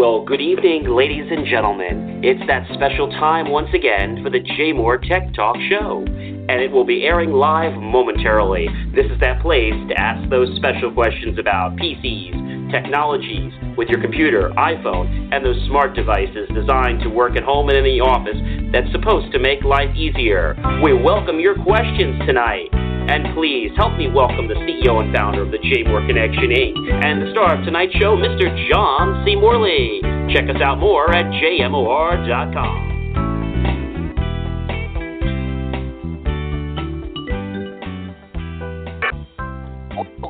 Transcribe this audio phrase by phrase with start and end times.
[0.00, 2.24] Well, good evening, ladies and gentlemen.
[2.24, 6.86] It's that special time once again for the JMOR Tech Talk Show, and it will
[6.86, 8.66] be airing live momentarily.
[8.94, 14.48] This is that place to ask those special questions about PCs, technologies, with your computer,
[14.56, 18.40] iPhone, and those smart devices designed to work at home and in the office
[18.72, 20.56] that's supposed to make life easier.
[20.82, 22.72] We welcome your questions tonight.
[23.10, 27.04] And please help me welcome the CEO and founder of the JMOR Connection Inc.
[27.04, 28.46] and the star of tonight's show, Mr.
[28.70, 29.34] John C.
[29.34, 29.98] Morley.
[30.32, 32.86] Check us out more at jmor.com.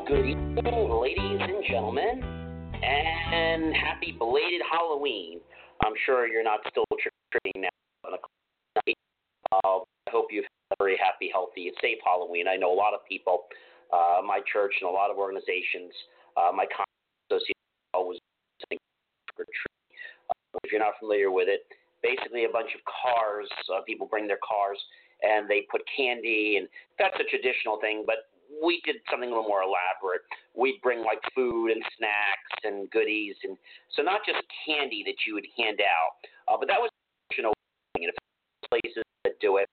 [0.08, 2.24] Good evening, ladies and gentlemen,
[2.82, 5.40] and happy belated Halloween.
[5.84, 7.68] I'm sure you're not still trick or treating now.
[9.52, 10.46] Uh, I hope you've
[10.78, 12.46] very happy, healthy, and safe Halloween.
[12.48, 13.46] I know a lot of people,
[13.92, 15.92] uh, my church and a lot of organizations,
[16.36, 16.66] uh, my
[17.30, 17.54] association
[17.94, 18.18] always
[18.68, 18.78] trick
[19.38, 19.44] or.
[19.44, 21.66] Uh, if you're not familiar with it,
[22.02, 23.48] basically a bunch of cars.
[23.72, 24.78] Uh, people bring their cars
[25.22, 28.04] and they put candy, and that's a traditional thing.
[28.06, 30.24] But we did something a little more elaborate.
[30.56, 33.56] We'd bring like food and snacks and goodies, and
[33.94, 36.90] so not just candy that you would hand out, uh, but that was
[37.36, 37.52] you know
[38.70, 39.68] places that do it.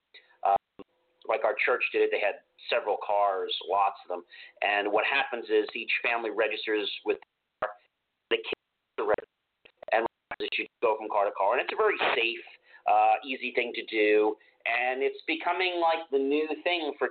[1.28, 2.40] Like our church did it, they had
[2.72, 4.24] several cars, lots of them,
[4.62, 7.18] and what happens is each family registers with
[8.30, 8.56] the kids
[9.92, 10.06] and
[10.56, 12.44] you go from car to car, and it's a very safe,
[12.86, 17.08] uh, easy thing to do, and it's becoming like the new thing for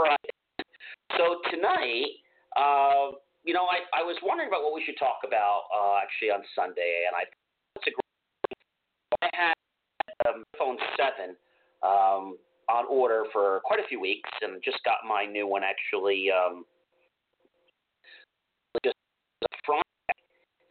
[0.00, 0.18] Right.
[1.16, 2.10] So tonight,
[2.56, 6.30] uh, you know, I, I was wondering about what we should talk about uh, actually
[6.30, 7.22] on Sunday, and I
[7.76, 8.58] it's a great.
[9.22, 9.54] I had
[10.26, 11.36] um, phone seven
[11.82, 12.36] um,
[12.70, 16.64] on order for quite a few weeks, and just got my new one actually um,
[18.84, 18.96] just
[19.64, 19.82] Friday.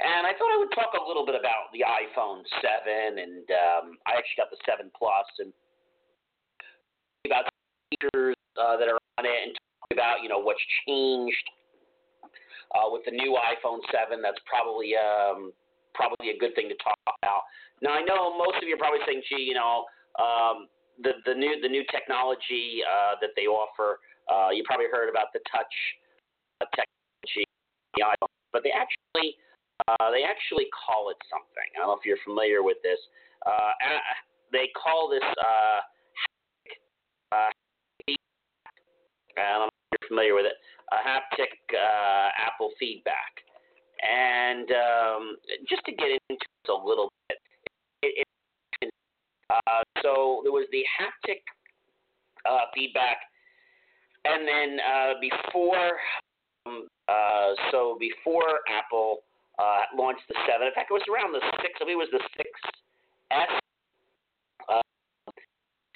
[0.01, 3.97] And I thought I would talk a little bit about the iPhone 7, and um,
[4.09, 5.53] I actually got the 7 Plus, and
[7.25, 7.45] about
[7.91, 11.45] features uh, that are on it and talk about you know what's changed
[12.73, 14.21] uh, with the new iPhone 7.
[14.21, 15.53] That's probably um,
[15.93, 17.45] probably a good thing to talk about.
[17.81, 19.85] Now I know most of you are probably saying, gee, you know,
[20.21, 20.67] um,
[21.01, 23.99] the the new the new technology uh, that they offer.
[24.29, 25.73] Uh, you probably heard about the touch
[26.61, 27.45] uh, technology,
[28.53, 29.35] but they actually
[29.87, 31.67] uh, they actually call it something.
[31.75, 32.99] I don't know if you're familiar with this.
[33.45, 33.73] Uh,
[34.51, 35.79] they call this uh,
[37.33, 37.49] uh,
[39.37, 40.55] I'm you're familiar with it,
[40.91, 43.43] a haptic uh, Apple feedback.
[44.01, 45.37] And um,
[45.69, 47.37] just to get into it a little bit,
[48.01, 48.25] it,
[48.81, 48.91] it,
[49.49, 51.41] uh, so there was the haptic
[52.49, 53.17] uh, feedback,
[54.25, 55.91] and then uh, before,
[56.65, 59.19] um, uh, so before Apple
[59.59, 61.73] uh, launched the seven, in fact, it was around the six.
[61.81, 62.49] I believe it was the six
[63.31, 63.49] S,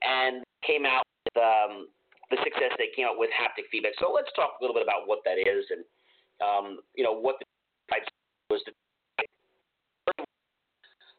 [0.01, 1.87] and came out with um,
[2.29, 3.93] the success they came out with haptic feedback.
[3.99, 5.83] So let's talk a little bit about what that is and
[6.41, 7.45] um, you know what the
[7.89, 8.07] types
[8.49, 8.61] was.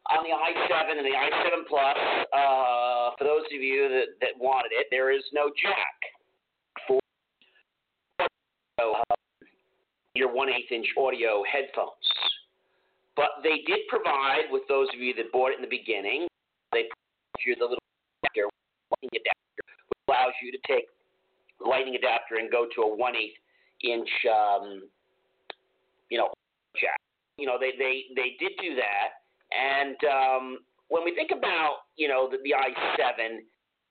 [0.09, 1.97] On the i7 and the i7 Plus,
[2.31, 5.99] uh, for those of you that, that wanted it, there is no jack
[6.87, 6.99] for
[8.79, 9.03] uh,
[10.15, 12.07] your 1 8 inch audio headphones.
[13.17, 16.27] But they did provide, with those of you that bought it in the beginning,
[16.71, 17.83] they provide you the little
[19.03, 20.85] adapter, which allows you to take
[21.59, 23.35] the lightning adapter and go to a one eighth
[23.83, 24.83] inch, um,
[26.09, 26.29] you know,
[26.79, 27.01] jack.
[27.37, 30.59] You know, they they they did do that, and um,
[30.89, 33.39] when we think about you know the, the i7,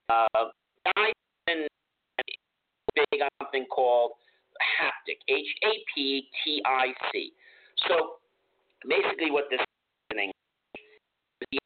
[0.08, 0.48] uh,
[0.96, 1.66] i7
[2.94, 4.12] big something called
[4.80, 7.32] haptic, H A P T I C.
[7.88, 8.16] So
[8.88, 10.32] basically, what this is,
[11.50, 11.58] the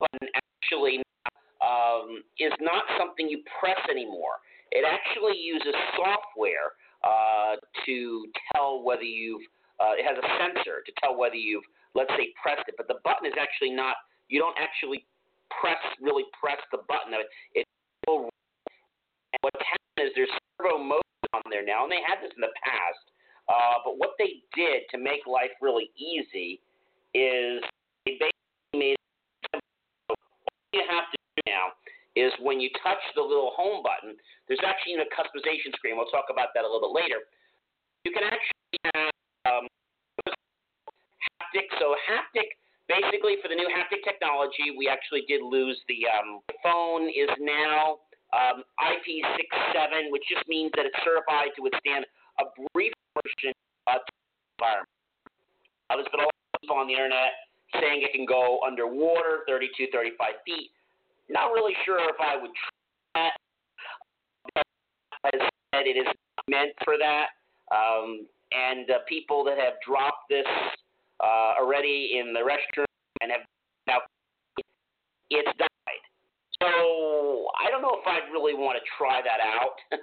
[0.00, 1.02] button actually
[1.60, 4.40] um, is not something you press anymore.
[4.70, 6.72] It actually uses software
[7.04, 9.42] uh, to tell whether you've.
[9.78, 11.64] Uh, it has a sensor to tell whether you've,
[11.94, 12.74] let's say, pressed it.
[12.76, 13.96] But the button is actually not.
[14.28, 15.06] You don't actually
[15.48, 17.14] press really press the button.
[17.54, 17.64] It.
[18.08, 22.40] And what's happened is there's servo motors on there now, and they had this in
[22.40, 23.04] the past.
[23.48, 26.60] Uh, but what they did to make life really easy
[27.16, 27.64] is
[28.04, 28.96] they basically made
[30.08, 30.16] all
[30.72, 31.72] you have to do now
[32.16, 34.16] is when you touch the little home button,
[34.48, 35.96] there's actually a customization screen.
[35.96, 37.24] We'll talk about that a little bit later.
[38.04, 39.12] You can actually have
[39.48, 39.64] um,
[41.40, 41.66] haptic.
[41.80, 42.52] So haptic,
[42.88, 47.98] basically for the new haptic technology, we actually did lose the um, phone is now
[48.36, 52.04] um, IP67, which just means that it's certified to withstand
[52.40, 53.54] a brief version
[53.88, 54.00] of
[54.58, 54.88] environment.
[55.88, 57.48] There's been a lot of people on the internet
[57.80, 60.70] saying it can go underwater, 32, 35 feet.
[61.28, 63.30] Not really sure if I would try
[64.54, 64.64] that.
[65.24, 65.40] As
[65.74, 66.06] said, it is
[66.48, 67.36] meant for that.
[67.74, 70.46] Um, and uh, people that have dropped this
[71.20, 72.86] uh, already in the restroom
[73.20, 73.42] and have
[73.86, 73.98] now
[75.30, 76.04] it's died.
[76.62, 79.78] So I don't know if I'd really want to try that out.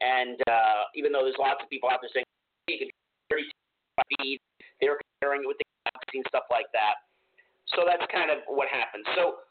[0.00, 2.26] and uh, even though there's lots of people out there saying
[2.68, 2.90] you can
[3.30, 3.50] 32
[4.18, 4.40] feet,
[4.80, 7.06] they're comparing it with the vaccine stuff like that.
[7.76, 9.06] So that's kind of what happens.
[9.14, 9.46] So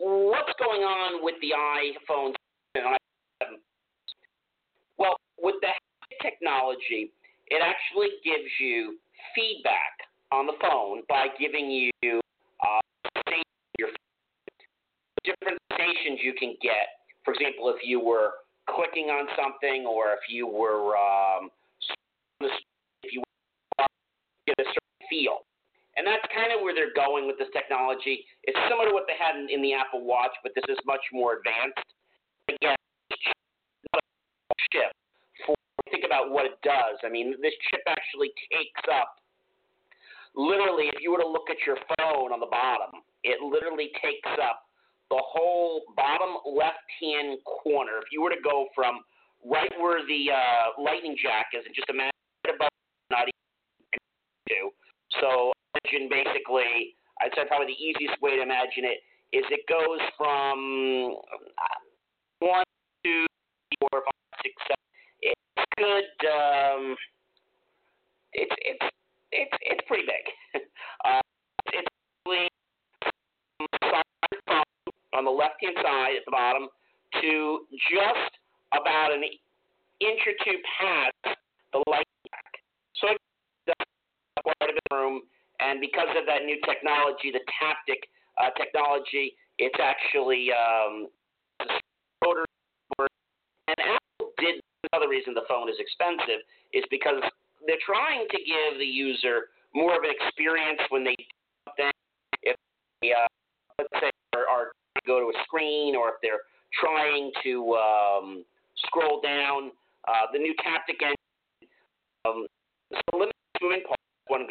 [0.00, 2.34] what's going on with the iPhone?
[4.98, 5.72] Well, with the
[6.20, 7.12] technology,
[7.48, 8.98] it actually gives you
[9.34, 9.98] feedback
[10.30, 11.90] on the phone by giving you
[12.62, 12.80] uh,
[13.78, 13.88] your
[15.24, 17.02] different stations you can get.
[17.24, 18.30] For example, if you were
[18.68, 21.50] clicking on something or if you were um,
[22.40, 23.22] if you
[24.46, 25.38] get a certain feel.
[25.96, 28.24] And that's kind of where they're going with this technology.
[28.44, 31.04] It's similar to what they had in, in the Apple Watch, but this is much
[31.12, 31.84] more advanced.
[32.48, 32.76] Again,
[33.92, 35.01] for
[35.92, 36.96] think about what it does.
[37.04, 39.22] I mean, this chip actually takes up
[40.34, 44.28] literally if you were to look at your phone on the bottom, it literally takes
[44.40, 44.64] up
[45.10, 48.00] the whole bottom left hand corner.
[48.00, 49.00] If you were to go from
[49.44, 52.16] right where the uh, lightning jack is and just imagine
[52.48, 52.72] above
[53.10, 54.00] not even
[54.48, 54.70] do.
[55.20, 59.04] So imagine basically, I'd say probably the easiest way to imagine it
[59.36, 61.16] is it goes from
[61.60, 61.78] uh,
[62.40, 62.64] one,
[63.04, 64.80] two, three, four, five, six, seven.
[65.22, 65.40] It's
[65.76, 66.10] good.
[66.28, 66.96] Um,
[68.32, 68.86] it's it's
[69.32, 70.62] it's it's pretty big.
[71.04, 71.20] uh,
[71.72, 71.88] it's
[72.26, 72.48] really
[75.14, 76.68] on the left hand side at the bottom
[77.20, 77.60] to
[77.90, 78.32] just
[78.72, 81.36] about an inch or two past
[81.72, 82.52] the light jack.
[82.96, 83.06] So
[83.66, 83.84] that's
[84.42, 85.22] part of the room
[85.62, 88.02] and because of that new technology, the Taptic
[88.40, 91.08] uh, technology, it's actually um,
[93.68, 94.60] and Apple did
[94.90, 96.42] another reason the phone is expensive
[96.72, 97.22] is because
[97.66, 101.90] they're trying to give the user more of an experience when they do
[102.42, 102.56] if
[103.00, 103.26] they, uh,
[103.78, 104.72] let's say are, are
[105.06, 106.42] go to a screen or if they're
[106.80, 108.44] trying to um,
[108.86, 109.70] scroll down.
[110.08, 111.16] Uh, the new Taptic engine
[112.24, 112.46] um,
[112.90, 113.26] so.
[114.26, 114.46] One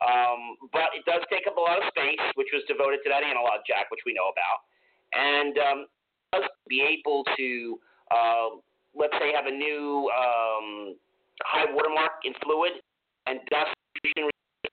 [0.00, 3.22] um, but it does take up a lot of space, which was devoted to that
[3.22, 4.64] analog jack, which we know about,
[5.12, 5.78] and um,
[6.32, 7.78] does be able to,
[8.10, 8.48] uh,
[8.94, 10.96] let's say, have a new um,
[11.42, 12.72] high watermark in fluid
[13.26, 13.74] and dust.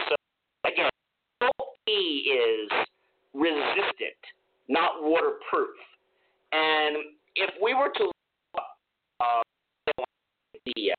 [0.09, 0.15] So
[0.65, 0.89] again,
[1.85, 2.69] key is
[3.33, 4.21] resistant,
[4.67, 5.75] not waterproof.
[6.51, 6.97] And
[7.35, 8.11] if we were to
[9.19, 9.41] uh,
[10.65, 10.93] the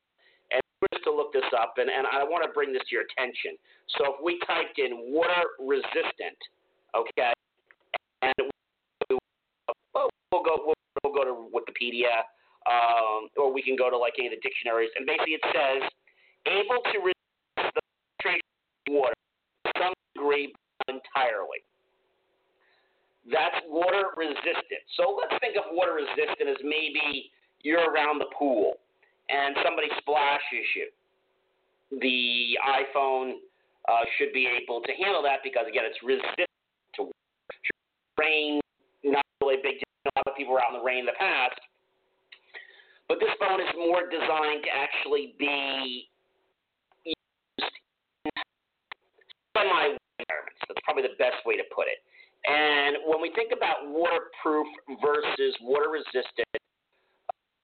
[0.92, 3.58] just to look this up, and, and I want to bring this to your attention.
[3.98, 6.38] So if we typed in water resistant,
[6.94, 7.32] okay,
[8.22, 8.32] and
[9.10, 9.18] we'll
[9.98, 10.08] go
[10.64, 12.22] we'll, we'll, go to Wikipedia,
[12.68, 15.82] um, or we can go to like any of the dictionaries, and basically it says
[16.46, 17.72] able to resist
[18.86, 19.16] the water
[19.64, 20.52] to some degree
[20.88, 21.64] entirely.
[23.28, 24.84] That's water resistant.
[24.96, 27.30] So let's think of water resistant as maybe
[27.60, 28.80] you're around the pool
[29.28, 30.88] and somebody splashes you,
[32.00, 33.44] the iPhone
[33.88, 36.48] uh, should be able to handle that because again, it's resistant
[36.96, 37.08] to
[38.16, 38.60] rain.
[39.04, 40.12] Not really a big deal.
[40.16, 41.60] A lot of people were out in the rain in the past,
[43.08, 46.08] but this phone is more designed to actually be
[47.04, 47.76] used
[48.24, 48.32] in
[49.56, 50.60] semi environments.
[50.68, 52.04] That's probably the best way to put it.
[52.46, 54.68] And when we think about waterproof
[55.02, 56.54] versus water resistant,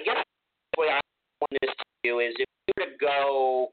[0.01, 0.21] I guess
[0.75, 1.01] the way I
[1.41, 3.69] want this to you is if you were to go,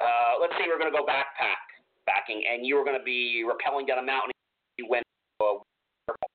[0.00, 1.60] uh, let's say were going to go backpack
[2.06, 4.32] backing, and you were going to be rappelling down a mountain.
[4.78, 5.52] You went to a
[6.08, 6.30] waterfall.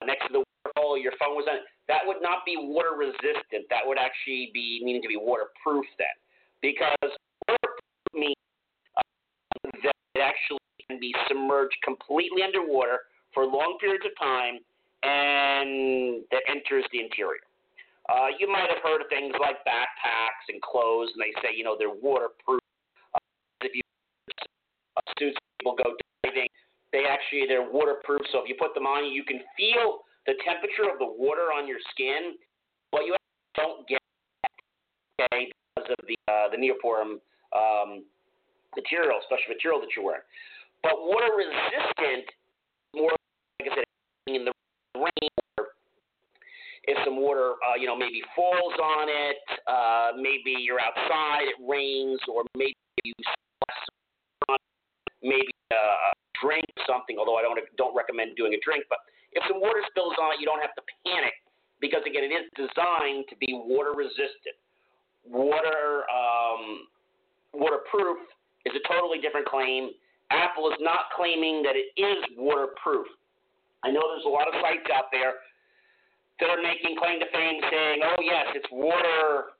[0.00, 1.58] Uh, next to the waterfall, your phone was on.
[1.88, 3.64] That would not be water resistant.
[3.70, 6.16] That would actually be meaning to be waterproof then,
[6.60, 6.96] because
[7.48, 8.36] waterproof means
[8.96, 9.02] uh,
[9.84, 14.60] that it actually can be submerged completely underwater for long periods of time,
[15.02, 17.40] and that enters the interior.
[18.08, 21.62] Uh, you might have heard of things like backpacks and clothes, and they say, you
[21.62, 22.60] know, they're waterproof.
[23.14, 23.20] Uh,
[23.60, 23.82] if you
[24.96, 25.92] uh, suits people go
[26.24, 26.48] diving,
[26.92, 28.22] they actually they're waterproof.
[28.32, 31.64] So if you put them on, you can feel the temperature of the water on
[31.64, 32.36] your skin,
[32.92, 33.16] but you
[33.56, 33.98] don't get
[35.16, 37.16] okay because of the uh, the neoprene
[37.56, 38.04] um,
[38.76, 40.28] material, special material that you're wearing.
[40.84, 42.28] But water resistant,
[42.94, 43.16] more
[43.58, 43.88] like I said,
[44.28, 44.52] in the
[44.94, 45.32] rain
[46.88, 49.36] if some water, uh, you know, maybe falls on it,
[49.68, 52.72] uh, maybe you're outside, it rains, or maybe
[53.04, 53.12] you
[55.20, 57.16] maybe uh, drink something.
[57.18, 58.84] although I don't don't recommend doing a drink.
[58.88, 59.00] But
[59.32, 61.34] if some water spills on it, you don't have to panic
[61.80, 64.56] because again, it is designed to be water resistant.
[65.26, 66.88] Water um,
[67.52, 68.18] waterproof
[68.64, 69.92] is a totally different claim.
[70.30, 73.06] Apple is not claiming that it is waterproof.
[73.84, 75.40] I know there's a lot of sites out there
[76.40, 79.54] that are making claim to fame saying, "Oh yes, it's water."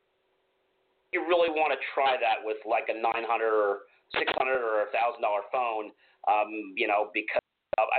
[1.13, 4.29] You really want to try that with like a 900 or 600
[4.61, 5.89] or a thousand dollar phone,
[6.29, 7.41] um, you know, because
[7.79, 7.99] of, I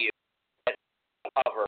[0.00, 0.08] you
[1.44, 1.66] cover.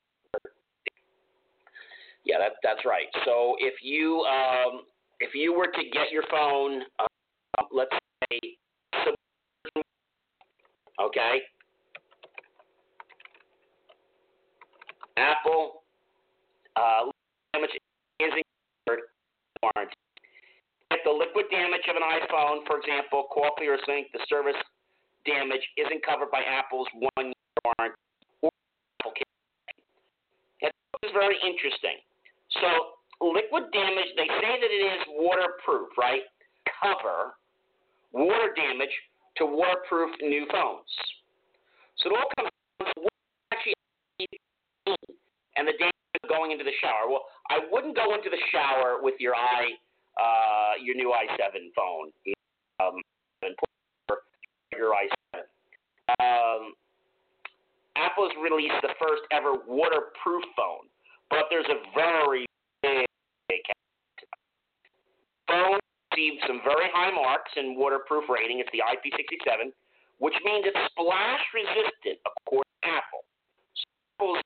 [2.25, 3.07] Yeah, that, that's right.
[3.25, 4.83] So if you um,
[5.21, 7.07] if you were to get your phone, uh,
[7.73, 7.91] let's
[8.31, 8.41] say,
[11.01, 11.41] okay,
[15.17, 15.83] Apple
[16.77, 17.11] uh,
[17.53, 17.71] damage
[18.21, 18.33] is
[18.87, 19.01] incurred
[19.63, 19.95] warranty.
[20.91, 24.57] If the liquid damage of an iPhone, for example, coffee or sink, the service
[25.27, 27.35] damage isn't covered by Apple's one-year
[27.65, 27.97] warranty.
[30.61, 30.73] It
[31.03, 32.01] is very interesting.
[32.57, 36.25] So, liquid damage, they say that it is waterproof, right?
[36.81, 37.37] Cover
[38.13, 38.93] water damage
[39.37, 40.89] to waterproof new phones.
[42.01, 43.09] So it all comes down to
[43.53, 43.75] actually
[45.57, 47.11] and the of going into the shower.
[47.11, 49.77] Well, I wouldn't go into the shower with your i
[50.17, 52.11] uh, your new i7 phone.
[52.81, 53.03] Um,
[54.73, 55.43] your i7.
[56.21, 56.73] Um,
[57.99, 60.87] Apple's released the first ever waterproof phone,
[61.31, 62.47] but there's a very
[62.83, 63.63] big
[65.49, 65.79] phone
[66.13, 68.61] received some very high marks in waterproof rating.
[68.61, 69.73] It's the IP67,
[70.19, 73.23] which means it's splash resistant according to Apple.
[73.75, 73.87] So
[74.21, 74.43] Apple's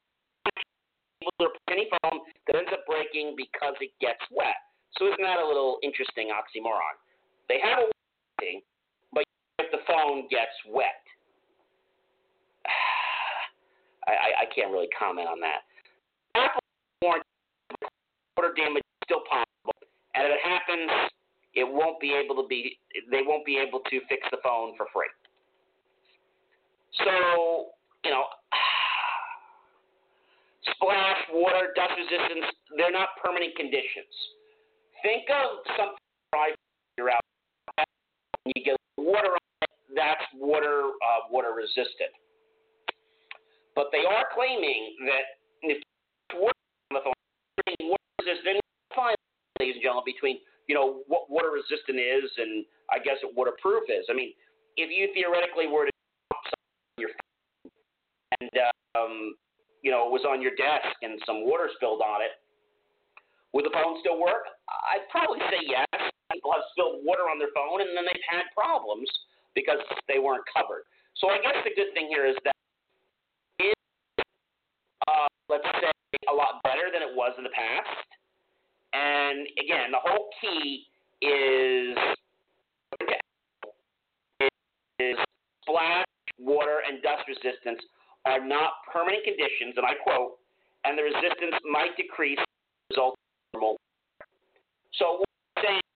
[1.70, 4.56] any phone that ends up breaking because it gets wet.
[4.98, 7.00] So isn't that a little interesting oxymoron?
[7.48, 8.64] They have a warranty,
[9.12, 9.24] but
[9.58, 11.00] if the phone gets wet,
[14.06, 15.64] I, I, I can't really comment on that.
[17.02, 19.74] Water damage is still possible,
[20.14, 21.10] and if it happens,
[21.54, 22.78] it won't be able to be.
[23.10, 25.10] They won't be able to fix the phone for free.
[27.04, 27.72] So
[28.04, 28.24] you know,
[30.76, 32.44] splash, water, dust resistance,
[32.76, 34.12] they're not permanent conditions.
[35.02, 35.98] Think of something
[36.98, 37.22] you're out
[37.78, 37.86] and
[38.54, 42.10] you get water on it, that's water uh, water resistant.
[43.74, 45.24] But they are claiming that
[45.62, 45.82] if
[46.34, 46.52] water
[46.90, 47.14] on the phone,
[47.88, 48.60] water resistant,
[48.94, 49.14] fine,
[49.96, 54.06] ladies between you know what water resistant is and I guess what waterproof is.
[54.08, 54.32] I mean,
[54.76, 55.94] if you theoretically were to
[56.30, 56.44] drop
[56.98, 57.10] your
[58.40, 58.50] and
[58.96, 59.34] um,
[59.82, 62.38] you know it was on your desk and some water spilled on it,
[63.52, 64.48] would the phone still work?
[64.68, 65.88] I'd probably say yes.
[66.32, 69.08] People have spilled water on their phone, and then they've had problems
[69.52, 69.76] because
[70.08, 70.88] they weren't covered.
[71.20, 72.56] So I guess the good thing here is that
[73.60, 74.24] it is,
[75.04, 75.92] uh, let's say,
[76.28, 78.08] a lot better than it was in the past.
[78.96, 80.86] And again, the whole key
[81.22, 81.94] is
[84.98, 85.16] is
[85.62, 86.06] splash,
[86.38, 87.78] water, and dust resistance
[88.26, 90.38] are not permanent conditions, and I quote,
[90.84, 93.14] and the resistance might decrease as a result
[93.54, 93.78] normal.
[94.98, 95.86] So what they're saying,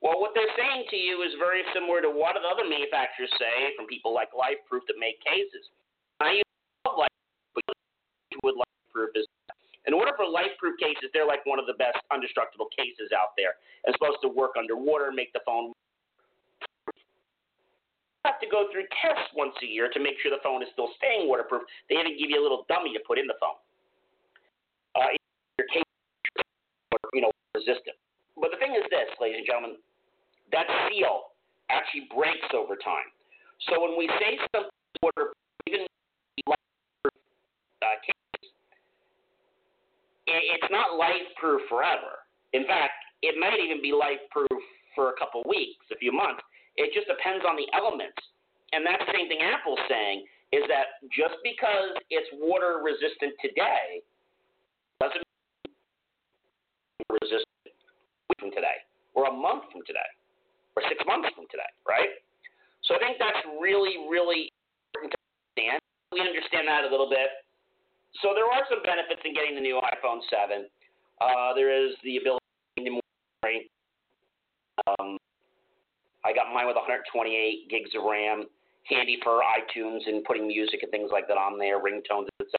[0.00, 3.86] well, what they're saying to you is very similar to what other manufacturers say from
[3.86, 5.68] people like LifeProof that make cases.
[6.20, 6.52] I use
[6.84, 7.64] LifeProof
[8.44, 9.28] with LifeProof is
[10.38, 13.58] LifeProof cases, they're like one of the best undestructible cases out there.
[13.84, 15.74] It's supposed to work underwater, make the phone.
[18.22, 20.68] You have to go through tests once a year to make sure the phone is
[20.72, 21.66] still staying waterproof.
[21.90, 23.58] They even give you a little dummy to put in the phone.
[24.94, 25.10] Uh,
[25.58, 25.82] your case
[27.14, 27.96] you know, resistant.
[28.38, 29.74] But the thing is this, ladies and gentlemen,
[30.52, 31.34] that seal
[31.70, 33.10] actually breaks over time.
[33.68, 34.70] So when we say something
[35.02, 35.34] water,
[35.66, 35.86] even
[37.82, 37.96] uh,
[40.28, 42.20] cases, it's not life-proof forever.
[42.52, 44.60] In fact, it might even be life-proof
[44.92, 46.44] for a couple weeks, a few months.
[46.76, 48.20] It just depends on the elements.
[48.76, 54.04] And that's the same thing Apple's saying is that just because it's water resistant today
[55.00, 55.24] doesn't
[57.22, 57.48] resist
[58.38, 58.84] from today,
[59.16, 60.04] or a month from today,
[60.76, 62.12] or six months from today, right?
[62.84, 64.52] So I think that's really, really
[64.92, 65.20] important to
[65.56, 65.80] understand.
[66.12, 67.28] We understand that a little bit.
[68.22, 70.66] So there are some benefits in getting the new iPhone 7.
[71.20, 72.44] Uh, there is the ability
[72.78, 73.00] to
[73.42, 73.70] memory.
[74.86, 75.18] Um,
[76.24, 78.44] I got mine with 128 gigs of RAM,
[78.84, 82.58] handy for iTunes and putting music and things like that on there, ringtones, etc.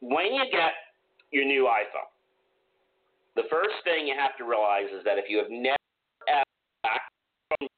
[0.00, 0.74] when you get
[1.30, 2.10] your new iPhone,
[3.36, 5.76] the first thing you have to realize is that if you have never
[6.28, 7.68] ever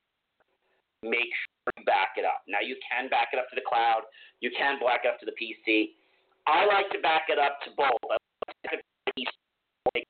[1.02, 1.30] make
[1.86, 2.42] back it up.
[2.48, 4.02] Now you can back it up to the cloud.
[4.40, 5.96] You can back it up to the PC.
[6.46, 8.00] I like to back it up to both.
[8.10, 8.16] I
[8.70, 10.04] like to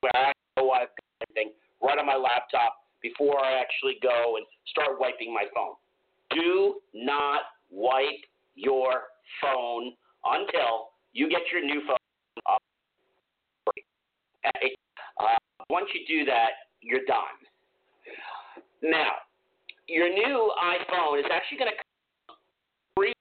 [0.00, 4.46] where I know I've got everything right on my laptop before I actually go and
[4.68, 5.76] start wiping my phone.
[6.30, 9.92] Do not wipe your phone
[10.24, 11.96] until you get your new phone.
[12.50, 12.60] Up.
[15.20, 15.38] Uh,
[15.70, 16.50] once you do that,
[16.82, 17.38] you're done.
[18.82, 19.12] Now,
[19.88, 22.36] your new iPhone is actually going to come
[22.96, 23.12] free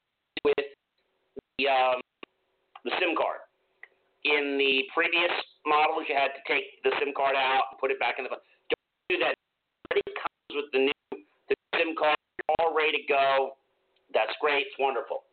[0.43, 0.67] with
[1.57, 1.99] the um,
[2.83, 3.43] the SIM card.
[4.23, 5.31] In the previous
[5.67, 8.31] models, you had to take the SIM card out and put it back in the
[8.31, 8.43] phone.
[8.71, 9.35] Don't do that.
[9.91, 10.99] It comes with the new
[11.49, 12.17] the SIM card,
[12.59, 13.59] all ready to go.
[14.13, 14.67] That's great.
[14.71, 15.27] It's wonderful.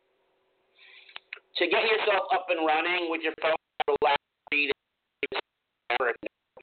[1.58, 3.58] To get yourself up and running with your phone,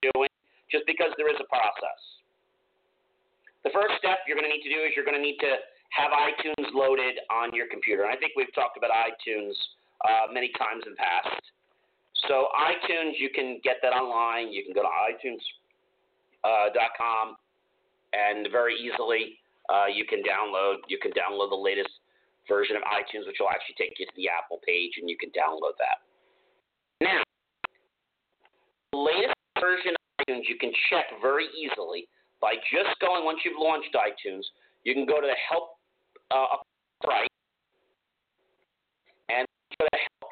[0.01, 0.29] doing
[0.71, 2.00] just because there is a process.
[3.63, 5.57] The first step you're going to need to do is you're going to need to
[5.95, 8.03] have iTunes loaded on your computer.
[8.03, 9.55] And I think we've talked about iTunes
[10.05, 11.41] uh, many times in the past.
[12.27, 14.51] So iTunes, you can get that online.
[14.51, 15.45] You can go to iTunes.com
[16.43, 17.33] uh,
[18.13, 21.91] and very easily uh, you can download you can download the latest
[22.47, 25.29] version of iTunes, which will actually take you to the Apple page, and you can
[25.35, 25.99] download that.
[27.03, 27.21] Now,
[28.93, 32.07] the latest version of iTunes you can check very easily
[32.41, 34.44] by just going once you've launched iTunes.
[34.84, 35.77] You can go to the help
[36.32, 36.58] uh,
[37.08, 37.29] right
[39.29, 39.48] and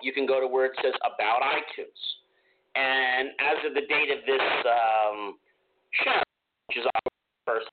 [0.01, 2.01] you can go to where it says About iTunes.
[2.75, 5.37] And as of the date of this um,
[6.03, 6.21] show,
[6.67, 7.11] which is our
[7.45, 7.67] first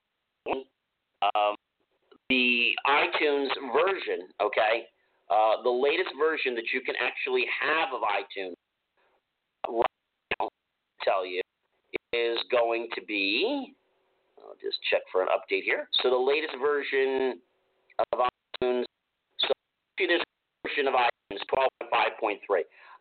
[1.34, 1.56] um,
[2.28, 4.86] the iTunes version, okay,
[5.30, 8.54] uh, the latest version that you can actually have of iTunes
[9.68, 9.86] right
[10.40, 10.48] now,
[11.02, 11.40] tell you,
[12.12, 13.74] is going to be,
[14.62, 15.88] just check for an update here.
[16.02, 17.40] So the latest version
[18.12, 18.84] of iTunes,
[19.40, 19.52] so
[20.00, 20.18] a
[20.66, 22.38] version of iTunes 12.5.3.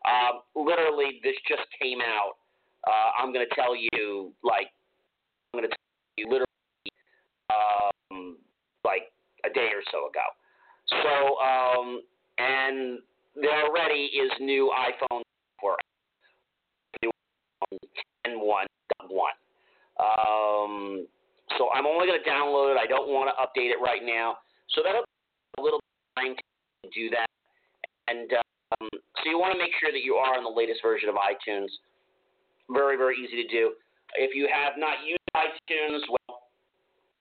[0.04, 2.36] Um, literally, this just came out.
[2.86, 4.66] Uh, I'm going to tell you, like,
[5.52, 6.46] I'm going to tell you literally,
[7.50, 8.36] um,
[8.84, 9.12] like
[9.44, 10.26] a day or so ago.
[10.90, 12.02] So, um,
[12.38, 12.98] and
[13.36, 15.22] there already is new iPhone
[15.60, 15.76] for
[18.26, 18.66] 10.1.1.
[20.00, 21.06] Um,
[21.58, 22.78] so I'm only going to download it.
[22.78, 24.38] I don't want to update it right now.
[24.74, 25.04] So that'll
[25.58, 25.80] a little
[26.16, 27.28] time to do that.
[28.08, 28.30] And
[28.80, 31.16] um, so you want to make sure that you are on the latest version of
[31.16, 31.68] iTunes.
[32.70, 33.76] Very, very easy to do.
[34.16, 36.48] If you have not used iTunes, well,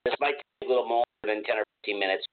[0.04, 2.24] this might take a little more than 10 or 15 minutes.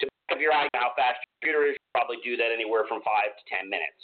[0.00, 3.00] To pick your iPhone, how fast your computer is, you probably do that anywhere from
[3.04, 4.00] 5 to 10 minutes.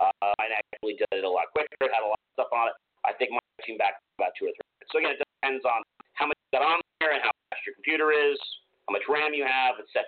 [0.00, 1.76] Uh, I actually did it a lot quicker.
[1.80, 2.76] Had a lot of stuff on it.
[3.04, 4.88] I think my came back about two or three minutes.
[4.92, 5.84] So again, it depends on
[6.20, 8.36] how much you got on there and how fast your computer is,
[8.84, 10.04] how much RAM you have, etc.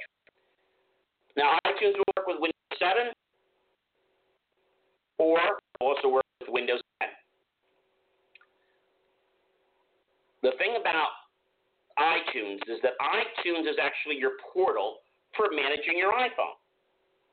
[1.41, 3.17] Now, iTunes will work with Windows 7
[5.17, 5.41] or
[5.81, 7.09] also work with Windows 10.
[10.45, 11.25] The thing about
[11.97, 15.01] iTunes is that iTunes is actually your portal
[15.33, 16.61] for managing your iPhone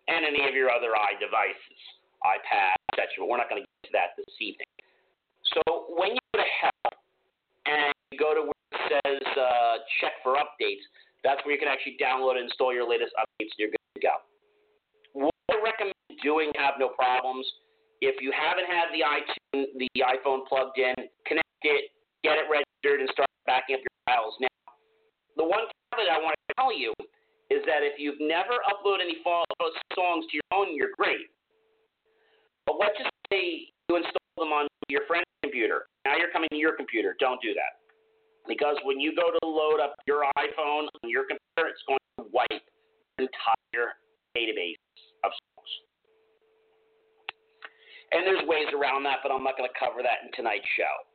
[0.07, 1.81] and any of your other iDevices,
[2.23, 3.27] iPad, etc.
[3.27, 4.71] We're not going to get to that this evening.
[5.51, 6.95] So when you go to Help
[7.65, 8.51] and you go to
[8.89, 10.83] says uh, Check for Updates,
[11.23, 14.01] that's where you can actually download and install your latest updates and you're good to
[14.01, 14.15] go.
[15.13, 17.45] What I recommend doing, have no problems,
[18.01, 20.95] if you haven't had the iTunes, the iPhone plugged in,
[21.27, 21.91] connect it,
[22.23, 24.35] get it registered, and start backing up your files.
[24.39, 24.55] Now,
[25.35, 26.93] the one that I want to tell you
[27.51, 31.27] is that if you've never uploaded any songs to your own, you're great.
[32.65, 35.89] But let's just say you install them on your friend's computer.
[36.05, 37.17] Now you're coming to your computer.
[37.19, 37.83] Don't do that.
[38.49, 42.25] Because when you go to load up your iPhone on your computer, it's going to
[42.33, 42.49] wipe
[43.21, 43.93] your entire
[44.33, 44.81] database
[45.23, 45.71] of songs.
[48.11, 51.05] and there's ways around that, but I'm not going to cover that in tonight's show.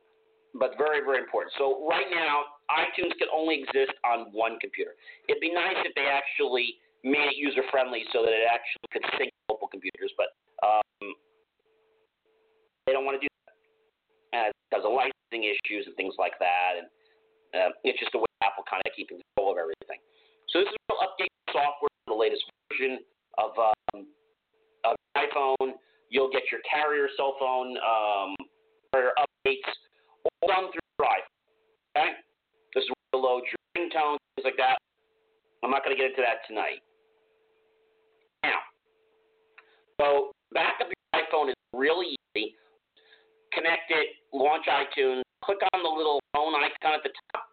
[0.55, 1.51] But very, very important.
[1.59, 4.95] So right now, iTunes can only exist on one computer.
[5.27, 9.03] It'd be nice if they actually made it user friendly so that it actually could
[9.19, 10.31] sync multiple computers, but
[10.63, 11.11] um,
[12.87, 13.27] they don't want to do
[14.31, 16.79] that because of licensing issues and things like that.
[16.79, 16.87] And
[17.55, 19.99] uh, it's just a way Apple kind of keeping control of everything.
[20.51, 22.99] So this is a update software, the latest version
[23.39, 24.05] of, um,
[24.83, 25.79] of iPhone.
[26.11, 28.35] You'll get your carrier cell phone um,
[28.95, 29.67] your updates
[30.23, 31.27] all done through Drive.
[31.91, 32.11] Okay?
[32.73, 34.79] This is where you load your ringtones, things like that.
[35.63, 36.79] I'm not going to get into that tonight.
[38.43, 38.59] Now,
[39.99, 42.55] so back up your iPhone is really easy.
[43.51, 47.44] Connect it, launch iTunes, click on the little phone icon at the top,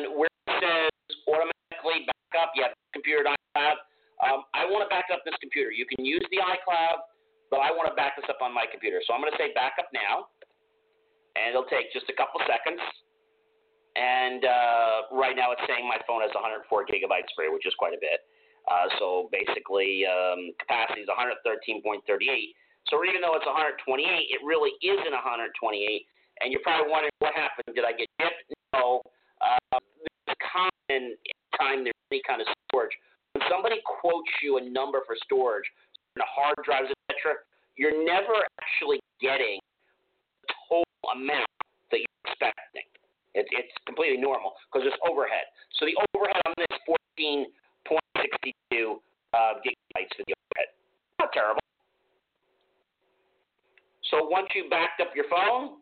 [0.00, 0.92] and where it says
[1.28, 2.50] automatically back up
[2.92, 3.76] computer to iCloud.
[4.20, 5.72] Um, I want to back up this computer.
[5.72, 7.04] You can use the iCloud,
[7.48, 9.00] but I want to back this up on my computer.
[9.04, 10.28] So I'm going to say backup now,
[11.36, 12.80] and it'll take just a couple seconds.
[13.96, 17.96] And uh, right now it's saying my phone has 104 gigabytes free, which is quite
[17.96, 18.22] a bit.
[18.68, 22.04] Uh, so basically, um, capacity is 113.38.
[22.92, 25.48] So even though it's 128, it really isn't 128.
[26.40, 27.72] And you're probably wondering what happened.
[27.72, 28.52] Did I get dipped?
[28.76, 29.02] No.
[29.40, 29.78] Uh,
[30.28, 31.16] it's common
[31.56, 32.92] time there's any kind of storage.
[33.32, 35.66] When somebody quotes you a number for storage,
[36.16, 37.38] the hard drives, etc.,
[37.76, 39.60] you're never actually getting
[40.42, 41.48] the total amount
[41.90, 42.84] that you're expecting.
[43.34, 45.46] It, it's completely normal because there's overhead.
[45.78, 46.74] So the overhead on this
[47.86, 48.98] 14.62
[49.32, 50.68] uh, gigabytes for the overhead.
[51.22, 51.62] Not terrible.
[54.10, 55.78] So once you backed up your phone,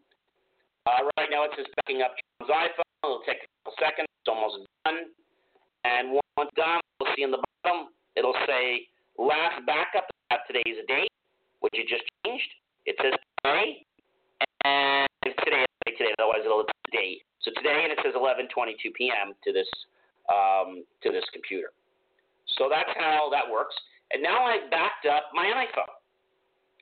[0.85, 2.13] uh, right now it says backing up
[2.45, 2.93] John's iPhone.
[3.03, 4.05] It'll take couple.
[4.05, 5.13] It's almost done.
[5.85, 11.13] And once done, you'll see in the bottom, it'll say last backup at today's date,
[11.61, 12.49] which you just changed.
[12.87, 13.13] It says
[13.45, 13.85] today,
[14.65, 15.65] and today,
[15.97, 17.23] today, otherwise it'll date.
[17.43, 19.35] So today, and it says 11:22 p.m.
[19.45, 19.69] to this
[20.29, 21.71] um, to this computer.
[22.57, 23.77] So that's how that works.
[24.13, 25.93] And now I've backed up my iPhone.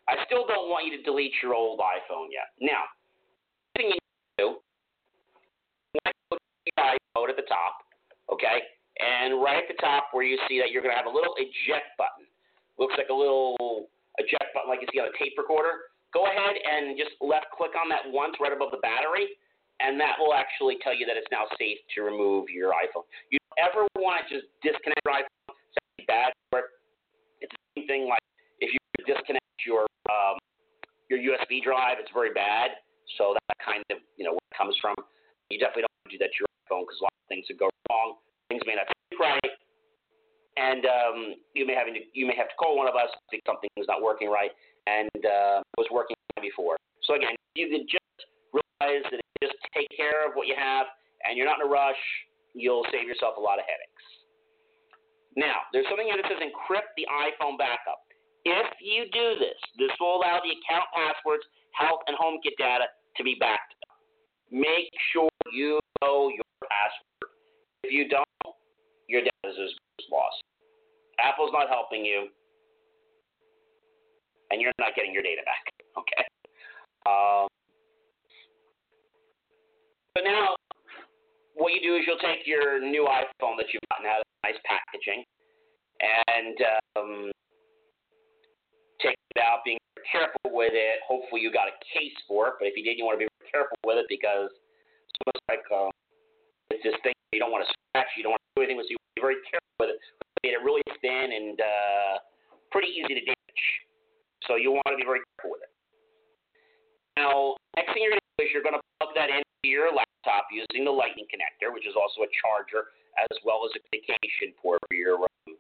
[0.09, 2.55] I still don't want you to delete your old iPhone yet.
[2.61, 2.87] Now,
[3.77, 3.99] thing you
[4.39, 4.57] do,
[6.77, 7.85] go to at the top,
[8.33, 8.63] okay,
[9.01, 11.35] and right at the top where you see that you're going to have a little
[11.37, 12.25] eject button.
[12.79, 13.89] Looks like a little
[14.21, 15.93] eject button like you see on a tape recorder.
[16.15, 19.37] Go ahead and just left click on that once right above the battery,
[19.81, 23.05] and that will actually tell you that it's now safe to remove your iPhone.
[23.29, 25.53] You don't ever want to just disconnect your iPhone.
[26.01, 26.69] It's bad for it.
[27.45, 28.23] It's the same thing like
[28.61, 30.41] if you disconnect your um,
[31.13, 32.81] your USB drive, it's very bad.
[33.19, 34.97] So that kind of you know where it comes from.
[35.51, 38.19] You definitely do that your iPhone because a lot of things would go wrong.
[38.49, 39.55] Things may not sync right,
[40.57, 41.19] and um,
[41.55, 43.87] you may having to you may have to call one of us if something is
[43.91, 44.51] not working right
[44.87, 46.77] and uh, was working before.
[47.03, 48.19] So again, you can just
[48.55, 50.87] realize that just take care of what you have,
[51.27, 51.99] and you're not in a rush.
[52.55, 54.05] You'll save yourself a lot of headaches.
[55.37, 58.01] Now, there's something here that says encrypt the iPhone backup.
[58.49, 61.45] If you do this, this will allow the account passwords,
[61.77, 63.76] health, and HomeKit data to be backed.
[64.51, 67.33] Make sure you know your password.
[67.83, 68.55] If you don't,
[69.09, 69.75] your data is
[70.11, 70.43] lost.
[71.19, 72.29] Apple's not helping you,
[74.51, 75.73] and you're not getting your data back.
[75.97, 76.29] Okay.
[77.09, 77.49] Um,
[80.13, 80.55] so now,
[81.55, 84.61] what you do is you'll take your new iPhone that you've gotten out of nice
[84.69, 85.25] packaging
[86.01, 86.57] and
[86.99, 87.33] um,
[89.01, 89.79] take it out, being
[90.11, 91.01] careful with it.
[91.07, 93.31] Hopefully, you got a case for it, but if you didn't, you want to be
[93.51, 95.91] careful with it because it's almost like uh,
[96.71, 98.89] it's this thing you don't want to scratch, you don't want to do anything with
[98.89, 99.99] it, you want to be very careful with it.
[100.45, 102.13] Made it really thin and uh,
[102.71, 103.65] pretty easy to damage.
[104.49, 105.73] So you want to be very careful with it.
[107.17, 109.91] Now, next thing you're going to do is you're going to plug that into your
[109.91, 114.53] laptop using the Lightning connector, which is also a charger, as well as a communication
[114.61, 115.57] port for your um,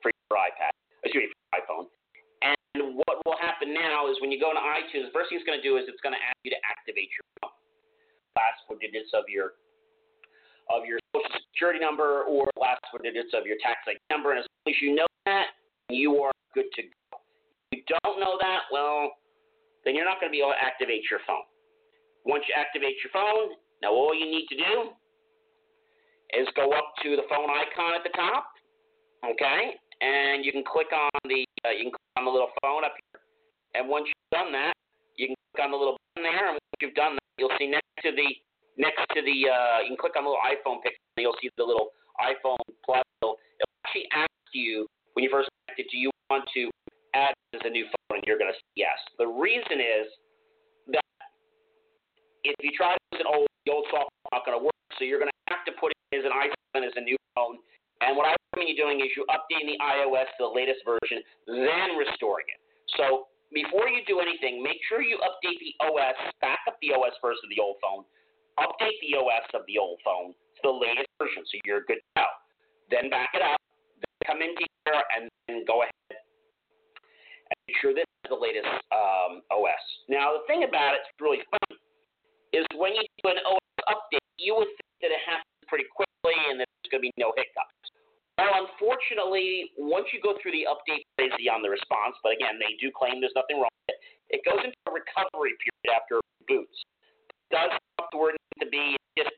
[0.00, 0.72] for your iPad,
[1.04, 1.86] excuse me, for your iPhone.
[2.42, 5.46] And what will happen now is when you go into iTunes, the first thing it's
[5.48, 7.56] going to do is it's going to ask you to activate your phone.
[8.36, 9.56] Last four digits of your
[10.68, 14.42] of your social security number or last four digits of your tax ID number, and
[14.42, 15.54] as long as you know that,
[15.88, 17.22] you are good to go.
[17.70, 19.14] If you don't know that, well,
[19.86, 21.46] then you're not going to be able to activate your phone.
[22.26, 24.90] Once you activate your phone, now all you need to do
[26.34, 28.50] is go up to the phone icon at the top,
[29.22, 32.84] okay, and you can click on the uh, you can click on the little phone
[32.84, 33.20] up here,
[33.74, 34.74] and once you've done that,
[35.16, 37.68] you can click on the little button there, and once you've done that, you'll see
[37.68, 38.28] next to the
[38.76, 41.48] next to the uh, you can click on the little iPhone picture, and you'll see
[41.56, 43.04] the little iPhone Plus.
[43.22, 46.68] It'll, it'll actually ask you when you first connect it, do you want to
[47.14, 48.98] add as a new phone, and you're going to say yes.
[49.16, 50.06] The reason is
[50.92, 51.08] that
[52.44, 54.76] if you try to use an old, the old software is not going to work,
[54.98, 57.56] so you're going to have to put it as an iPhone as a new phone.
[58.04, 61.24] And what I recommend you doing is you updating the iOS to the latest version,
[61.48, 62.60] then restoring it.
[63.00, 67.16] So before you do anything, make sure you update the OS, back up the OS
[67.22, 68.04] first of the old phone,
[68.60, 72.10] update the OS of the old phone to the latest version, so you're good to
[72.20, 72.28] go.
[72.90, 73.60] Then back it up,
[73.96, 78.68] then come into here, and then go ahead and make sure this is the latest
[78.92, 79.84] um, OS.
[80.08, 81.80] Now, the thing about it, it's really funny
[82.52, 86.36] is when you do an OS update, you would think that it happens pretty quickly
[86.48, 87.75] and that there's going to be no hiccups.
[88.36, 92.60] Well, unfortunately, once you go through the update phase on um, the response, but again,
[92.60, 96.20] they do claim there's nothing wrong with it, it goes into a recovery period after
[96.20, 96.78] it reboots.
[97.32, 98.96] It does have to where to be.
[99.16, 99.32] Just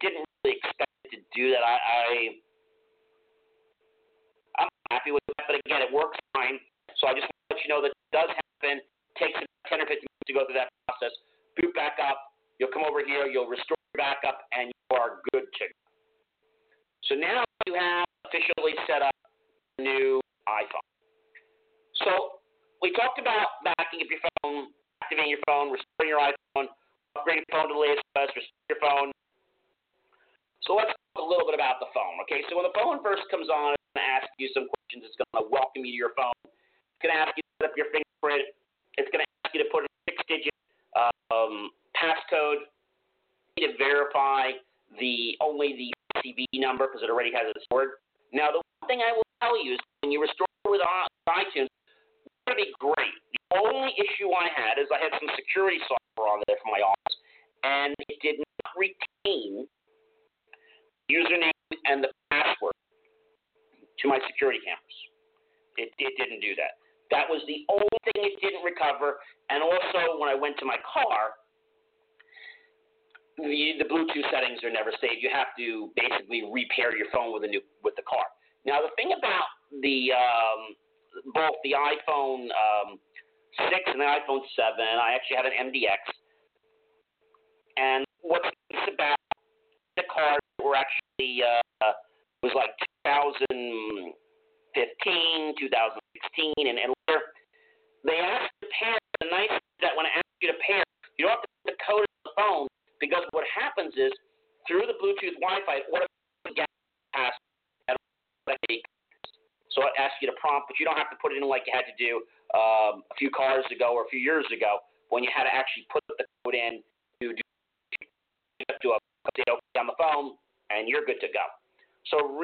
[0.00, 1.60] didn't really expect it to do that.
[1.60, 2.40] I,
[4.62, 5.44] I'm happy with that.
[5.44, 6.56] But again, it works fine.
[6.96, 8.80] So I just want to let you know that it does happen.
[8.80, 11.12] It takes about 10 or 15 minutes to go through that process.
[11.60, 12.16] Boot back up.
[12.56, 13.28] You'll come over here.
[13.28, 14.72] You'll restore your backup, and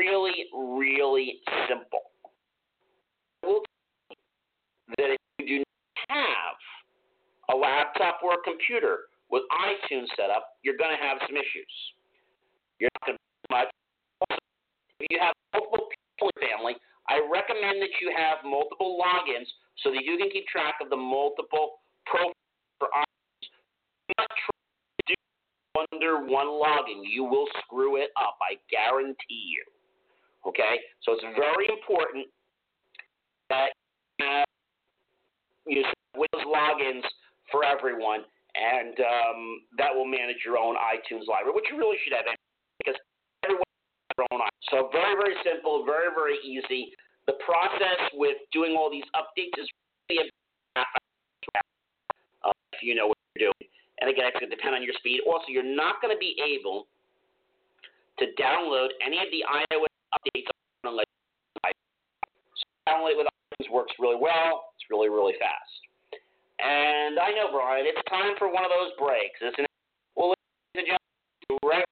[0.07, 2.07] really, really simple.
[4.99, 5.65] That if you do
[6.09, 6.59] not have
[7.51, 11.75] a laptop or a computer with iTunes set up, you're going to have some issues.
[12.79, 13.69] You're not going to much.
[15.01, 16.75] If you have multiple people in the family,
[17.09, 19.47] I recommend that you have multiple logins
[19.83, 22.35] so that you can keep track of the multiple profiles
[22.79, 23.47] for iTunes.
[24.09, 25.15] Do not try to do
[25.93, 27.03] under one login.
[27.05, 28.39] You will screw it up.
[28.43, 29.65] I guarantee you.
[30.47, 30.79] Okay?
[31.03, 32.27] So it's very important
[33.51, 33.71] that
[35.67, 37.05] you use Windows logins
[37.51, 38.25] for everyone
[38.57, 39.41] and um,
[39.77, 42.25] that will manage your own iTunes library, which you really should have
[42.81, 42.97] because
[43.45, 44.41] everyone has their own.
[44.73, 46.93] So very, very simple, very, very easy.
[47.27, 49.69] The process with doing all these updates is
[50.09, 50.31] really
[50.77, 53.69] a uh, if you know what you're doing.
[54.01, 55.21] And again, it's going to depend on your speed.
[55.27, 56.87] Also, you're not going to be able
[58.21, 60.49] to download any of the iOS updates
[60.85, 64.73] on so download with iTunes works really well.
[64.77, 65.87] It's really, really fast.
[66.59, 69.71] And I know, Brian, it's time for one of those breaks, isn't it?
[70.17, 70.99] Well, ladies and
[71.53, 71.85] gentlemen,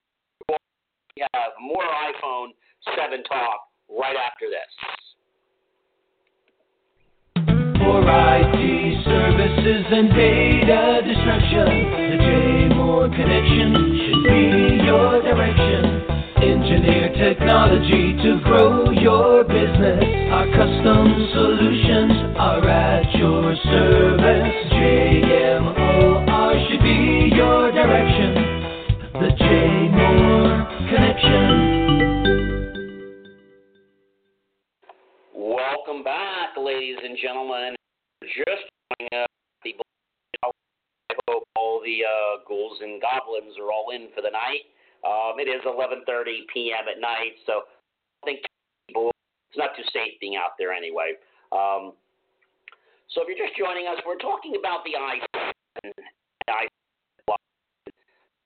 [1.15, 2.49] we have more iPhone
[2.97, 4.71] 7 talk right after this.
[7.77, 11.65] For IT services and data destruction,
[12.09, 13.69] the JMOR connection
[14.01, 15.84] should be your direction.
[16.75, 20.03] Engineer technology to grow your business.
[20.29, 24.73] Our custom solutions are at your service.
[24.73, 28.35] JMOR should be your direction.
[29.13, 31.47] The JMOR Connection.
[35.33, 37.73] Welcome back, ladies and gentlemen.
[38.21, 39.25] Just I
[41.29, 44.74] hope all the uh, ghouls and goblins are all in for the night.
[45.05, 46.89] Um, it is 11:30 p.m.
[46.89, 47.61] at night, so
[48.23, 48.39] I think
[48.89, 51.13] it's not too safe being out there anyway.
[51.51, 51.93] Um,
[53.13, 55.53] so if you're just joining us, we're talking about the iPhone,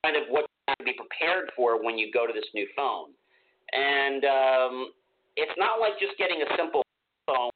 [0.03, 2.67] kind of what you have to be prepared for when you go to this new
[2.75, 3.09] phone.
[3.71, 4.91] And um,
[5.37, 6.83] it's not like just getting a simple
[7.25, 7.51] phone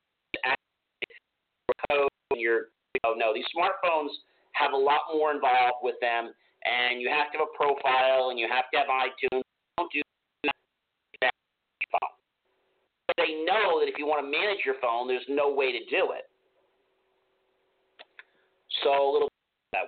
[2.36, 2.68] you
[3.04, 4.10] know, no, these smartphones
[4.54, 6.32] have a lot more involved with them
[6.66, 9.44] and you have to have a profile and you have to have iTunes.
[9.78, 10.02] Don't do
[10.42, 11.34] that.
[13.18, 16.12] They know that if you want to manage your phone, there's no way to do
[16.12, 16.30] it.
[18.84, 19.30] So a little
[19.74, 19.86] that.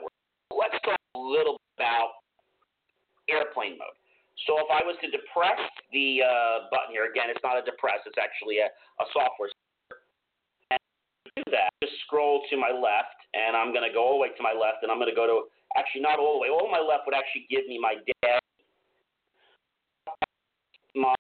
[0.54, 2.22] Let's talk a little about
[3.28, 3.98] airplane mode.
[4.48, 5.58] So if I was to depress
[5.96, 9.50] the uh, button here, again, it's not a depress, it's actually a, a software.
[10.70, 14.20] And to do that, just scroll to my left, and I'm going to go all
[14.20, 15.38] the way to my left, and I'm going to go to
[15.76, 16.50] Actually, not all the way.
[16.50, 18.40] All my left would actually give me my dad,
[20.96, 21.14] my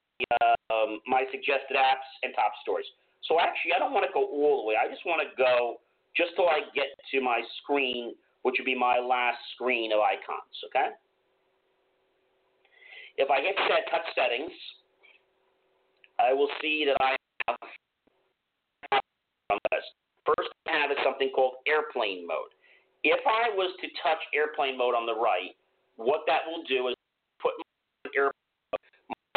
[0.71, 2.87] um, my suggested apps and top stories.
[3.27, 4.75] So actually, I don't want to go all the way.
[4.79, 5.81] I just want to go
[6.15, 10.55] just till I get to my screen, which would be my last screen of icons,
[10.71, 10.95] okay?
[13.17, 14.55] If I hit set touch settings,
[16.19, 17.15] I will see that I
[17.47, 17.59] have.
[20.25, 22.54] First I have is something called airplane mode.
[23.05, 25.53] If I was to touch airplane mode on the right,
[25.93, 26.97] what that will do is
[27.37, 28.81] put my airplane mode.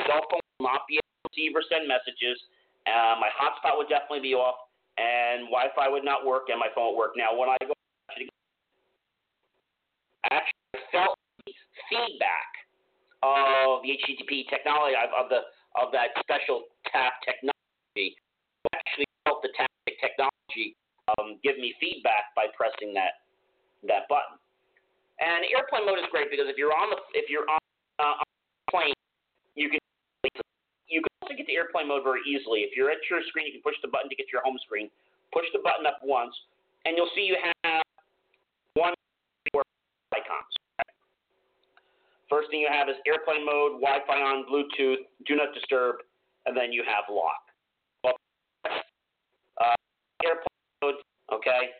[0.00, 2.40] My cell phone will not be able to receive or send messages.
[2.88, 6.96] Uh, my hotspot would definitely be off, and Wi-Fi would not work, and my phone
[6.96, 7.12] would work.
[7.12, 7.76] Now, when I go
[8.08, 8.32] actually
[10.72, 11.20] I felt
[11.92, 12.48] feedback
[13.20, 15.44] of the HTTP technology of the
[15.76, 18.16] of that special tap technology.
[18.72, 19.68] I actually felt the tap
[20.00, 20.72] technology
[21.20, 23.27] um, give me feedback by pressing that
[23.86, 24.38] that button.
[25.18, 27.58] And airplane mode is great because if you're on the if you're on,
[27.98, 28.98] uh, on a plane,
[29.58, 29.82] you can
[30.86, 32.62] you can also get to airplane mode very easily.
[32.62, 34.58] If you're at your screen, you can push the button to get to your home
[34.62, 34.90] screen.
[35.34, 36.32] Push the button up once,
[36.86, 37.36] and you'll see you
[37.66, 37.82] have
[38.74, 38.94] one
[40.14, 40.54] icons.
[42.30, 45.96] First thing you have is airplane mode, Wi-Fi on, Bluetooth, do not disturb,
[46.46, 47.42] and then you have lock.
[49.58, 49.74] Uh,
[50.24, 50.46] airplane
[50.82, 50.94] mode,
[51.32, 51.74] okay,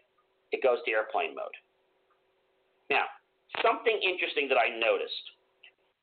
[0.52, 1.54] it goes to airplane mode.
[2.90, 3.04] Now,
[3.62, 5.24] something interesting that I noticed,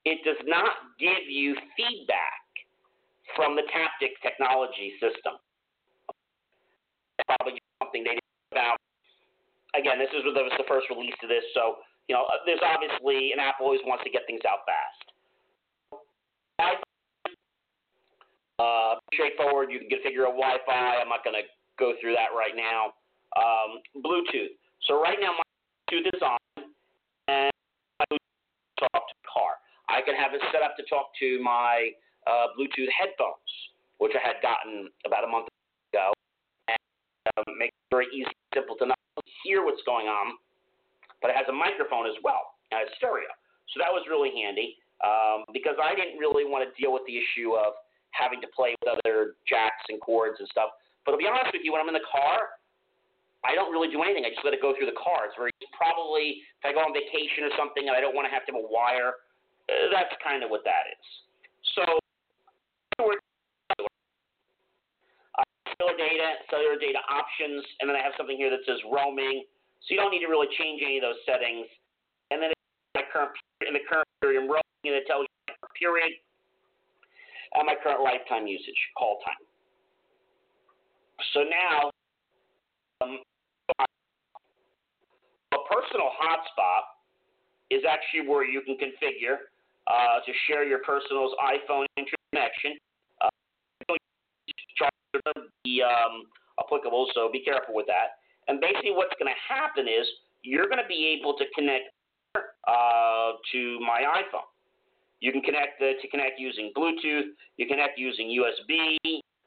[0.06, 2.46] it does not give you feedback
[3.36, 5.42] from the Taptic technology system.
[7.26, 8.78] Probably something they didn't about.
[9.74, 13.42] Again, this is was the first release of this, so you know, there's obviously, and
[13.42, 15.06] Apple always wants to get things out fast.
[18.60, 19.72] Uh, straightforward.
[19.72, 21.02] You can configure a Wi-Fi.
[21.02, 21.44] I'm not going to
[21.78, 22.94] go through that right now.
[23.36, 24.56] Um, Bluetooth.
[24.88, 25.44] So right now my
[25.92, 26.38] Bluetooth is on,
[28.80, 29.60] talk to the car.
[29.88, 31.94] I can have it set up to talk to my
[32.26, 33.50] uh, Bluetooth headphones,
[33.98, 35.48] which I had gotten about a month
[35.94, 36.12] ago,
[36.68, 36.80] and
[37.38, 39.00] um, make it very easy, simple to not
[39.46, 40.36] hear what's going on,
[41.22, 43.30] but it has a microphone as well, and it's stereo.
[43.74, 47.18] So that was really handy um, because I didn't really want to deal with the
[47.18, 47.78] issue of
[48.12, 50.74] having to play with other jacks and cords and stuff.
[51.06, 52.58] But to be honest with you, when I'm in the car,
[53.46, 54.26] I don't really do anything.
[54.26, 55.30] I just let it go through the car.
[55.30, 58.34] It's very probably if I go on vacation or something and I don't want to
[58.34, 59.22] have to have a wire,
[59.70, 61.06] uh, that's kind of what that is.
[61.78, 61.84] So
[65.78, 69.44] cellular data, cellular data options, and then I have something here that says roaming.
[69.86, 71.68] So you don't need to really change any of those settings.
[72.32, 72.52] And then
[72.96, 73.32] my current
[73.68, 76.12] in the current period I'm roaming, and it tells you my period
[77.54, 79.44] and my current lifetime usage, call time.
[81.34, 81.92] So now,
[83.02, 83.20] um,
[85.66, 86.96] personal hotspot
[87.70, 89.50] is actually where you can configure
[89.88, 91.86] uh, to share your personal's iPhone
[92.32, 92.78] connection
[95.64, 96.24] be um,
[96.60, 98.22] applicable, so be careful with that.
[98.48, 100.06] And basically, what's going to happen is
[100.44, 101.90] you're going to be able to connect
[102.38, 104.46] uh, to my iPhone.
[105.20, 107.34] You can connect uh, to connect using Bluetooth.
[107.58, 108.98] You connect using USB.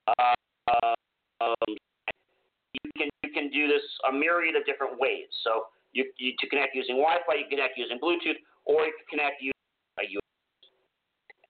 [0.08, 0.94] Uh,
[1.40, 1.70] um,
[2.72, 5.28] you can you can do this a myriad of different ways.
[5.44, 9.40] So you, you to connect using Wi-Fi, you connect using Bluetooth, or you can connect
[9.40, 9.66] using
[9.98, 10.28] a USB.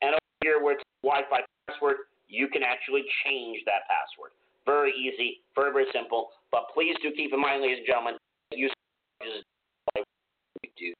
[0.03, 4.33] And over here, where it's Wi-Fi password, you can actually change that password.
[4.67, 6.29] Very easy, very, very simple.
[6.53, 8.15] But please do keep in mind, ladies and gentlemen,
[8.53, 8.73] use
[10.79, 10.95] do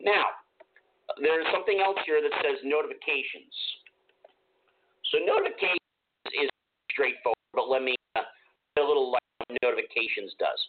[0.00, 0.30] Now,
[1.20, 3.50] there's something else here that says notifications.
[5.10, 5.78] So notifications
[6.30, 6.48] is
[6.90, 8.22] straightforward, but let me uh,
[8.78, 9.22] a little like
[9.62, 10.60] notifications does.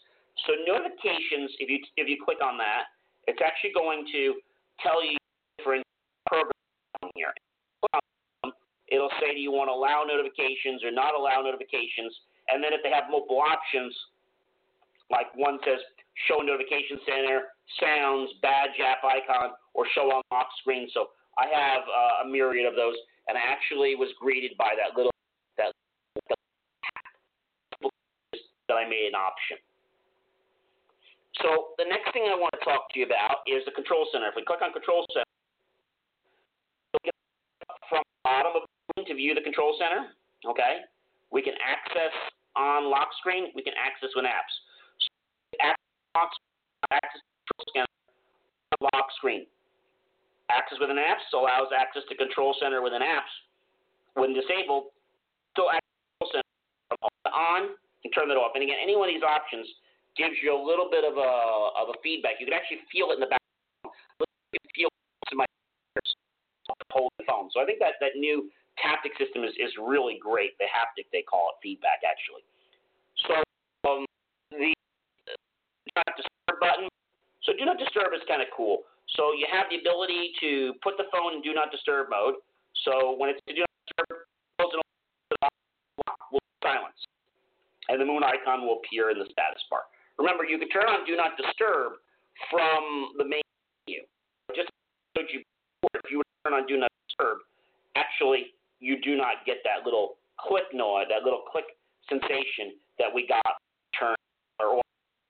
[0.44, 2.92] So notifications, if you if you click on that,
[3.28, 4.36] it's actually going to
[4.84, 5.18] tell you
[5.58, 5.84] different
[6.28, 6.52] programs
[7.16, 7.32] here
[8.90, 12.14] it'll say do you want to allow notifications or not allow notifications.
[12.50, 13.94] And then if they have multiple options,
[15.10, 15.82] like one says
[16.30, 17.52] show notification center,
[17.82, 20.88] sounds, badge app icon, or show on lock screen.
[20.94, 22.96] So I have uh, a myriad of those,
[23.28, 25.12] and I actually was greeted by that little
[25.58, 25.74] that,
[27.82, 29.58] that I made an option.
[31.42, 34.32] So the next thing I want to talk to you about is the control center.
[34.32, 35.28] If we click on control center,
[37.90, 38.64] from the bottom of
[39.06, 40.08] to view the control center,
[40.48, 40.88] okay,
[41.32, 42.16] we can access
[42.56, 44.54] on lock screen, we can access with apps.
[45.04, 45.12] So
[45.60, 46.40] access,
[46.90, 47.96] access control center,
[48.80, 49.46] lock screen.
[50.50, 53.34] Access with an apps allows access to control center with an apps.
[54.16, 54.96] When disabled,
[55.52, 58.56] still access control center on and turn that off.
[58.56, 59.68] And again, any one of these options
[60.18, 61.32] gives you a little bit of a
[61.76, 62.40] of a feedback.
[62.40, 63.94] You can actually feel it in the background.
[64.20, 65.48] You can feel it in my
[65.96, 66.12] ears
[66.80, 67.50] the phone.
[67.54, 68.50] So I think that that new
[68.80, 70.58] haptic system is, is really great.
[70.58, 72.44] The haptic, they call it feedback, actually.
[73.28, 73.36] So
[73.88, 74.06] um,
[74.52, 76.88] the do not disturb button.
[77.44, 78.84] So do not disturb is kind of cool.
[79.16, 82.42] So you have the ability to put the phone in do not disturb mode.
[82.84, 84.26] So when it's do not disturb,
[84.60, 84.82] it
[86.32, 86.98] will silence,
[87.90, 89.86] and the moon icon will appear in the status bar.
[90.18, 92.00] Remember, you can turn on do not disturb
[92.52, 93.44] from the main
[93.88, 94.02] menu.
[94.56, 94.70] Just
[95.18, 95.44] so you,
[95.94, 97.40] if you turn on do not disturb,
[97.96, 101.66] actually you do not get that little click noise, that little click
[102.08, 103.44] sensation that we got
[103.98, 104.16] turn
[104.60, 104.82] or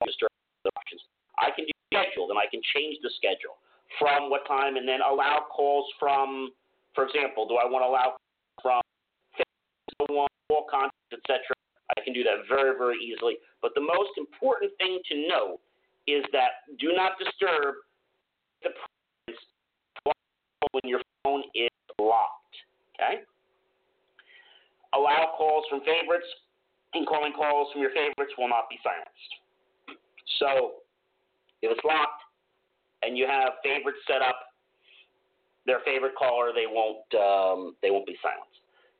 [0.06, 0.30] disturb
[0.78, 1.02] options.
[1.38, 3.58] I can do scheduled and I can change the schedule
[4.00, 6.52] from what time and then allow calls from,
[6.94, 8.18] for example, do I want to allow
[8.62, 8.82] from
[9.38, 11.56] Facebook, all contacts, etc.
[11.92, 13.36] I can do that very, very easily.
[13.62, 15.60] But the most important thing to know
[16.08, 17.76] is that do not disturb
[18.64, 18.70] the
[20.72, 21.70] when your phone is
[22.00, 22.56] locked.
[22.96, 23.22] Okay?
[24.94, 26.28] Allow calls from favorites.
[26.96, 30.00] Incoming calls from your favorites will not be silenced.
[30.40, 30.84] So,
[31.62, 32.24] if it's locked
[33.04, 34.40] and you have favorites set up,
[35.66, 38.55] their favorite caller, they won't um, they won't be silenced.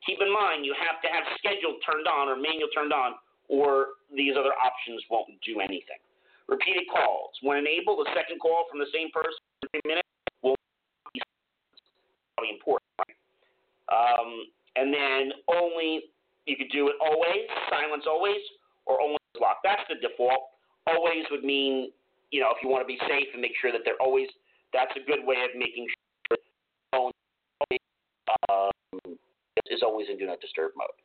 [0.06, 3.18] Keep in mind, you have to have schedule turned on or manual turned on,
[3.50, 5.98] or these other options won't do anything.
[6.46, 7.34] Repeated calls.
[7.42, 9.34] When enabled, a second call from the same person
[9.66, 10.06] every minute
[10.46, 10.54] will
[11.10, 11.20] be
[12.38, 12.86] probably important.
[13.90, 14.46] Um,
[14.78, 16.14] and then only
[16.46, 18.38] you could do it always, silence always,
[18.86, 19.58] or only lock.
[19.64, 20.54] That's the default.
[20.86, 21.90] Always would mean,
[22.30, 24.30] you know, if you want to be safe and make sure that they're always,
[24.72, 27.78] that's a good way of making sure the
[28.48, 29.18] um,
[29.70, 30.96] is always in do not disturb mode.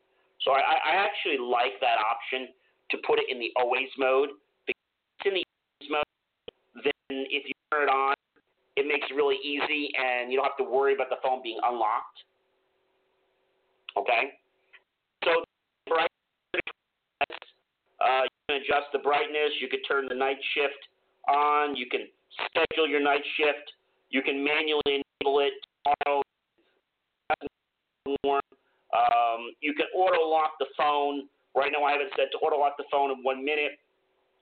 [0.42, 2.48] So I, I actually like that option
[2.90, 4.30] to put it in the always mode.
[4.66, 4.82] Because
[5.26, 8.14] in the always mode, then if you turn it on,
[8.76, 11.58] it makes it really easy and you don't have to worry about the phone being
[11.62, 12.24] unlocked.
[13.96, 14.32] Okay?
[15.24, 15.44] So,
[18.00, 19.52] uh, you can adjust the brightness.
[19.60, 20.88] You can turn the night shift
[21.28, 21.76] on.
[21.76, 22.08] You can
[22.50, 23.72] schedule your night shift.
[24.10, 25.52] You can manually enable it
[25.84, 26.22] tomorrow.
[28.92, 31.28] Um, you can auto lock the phone.
[31.56, 33.80] Right now, I have it set to auto lock the phone in one minute.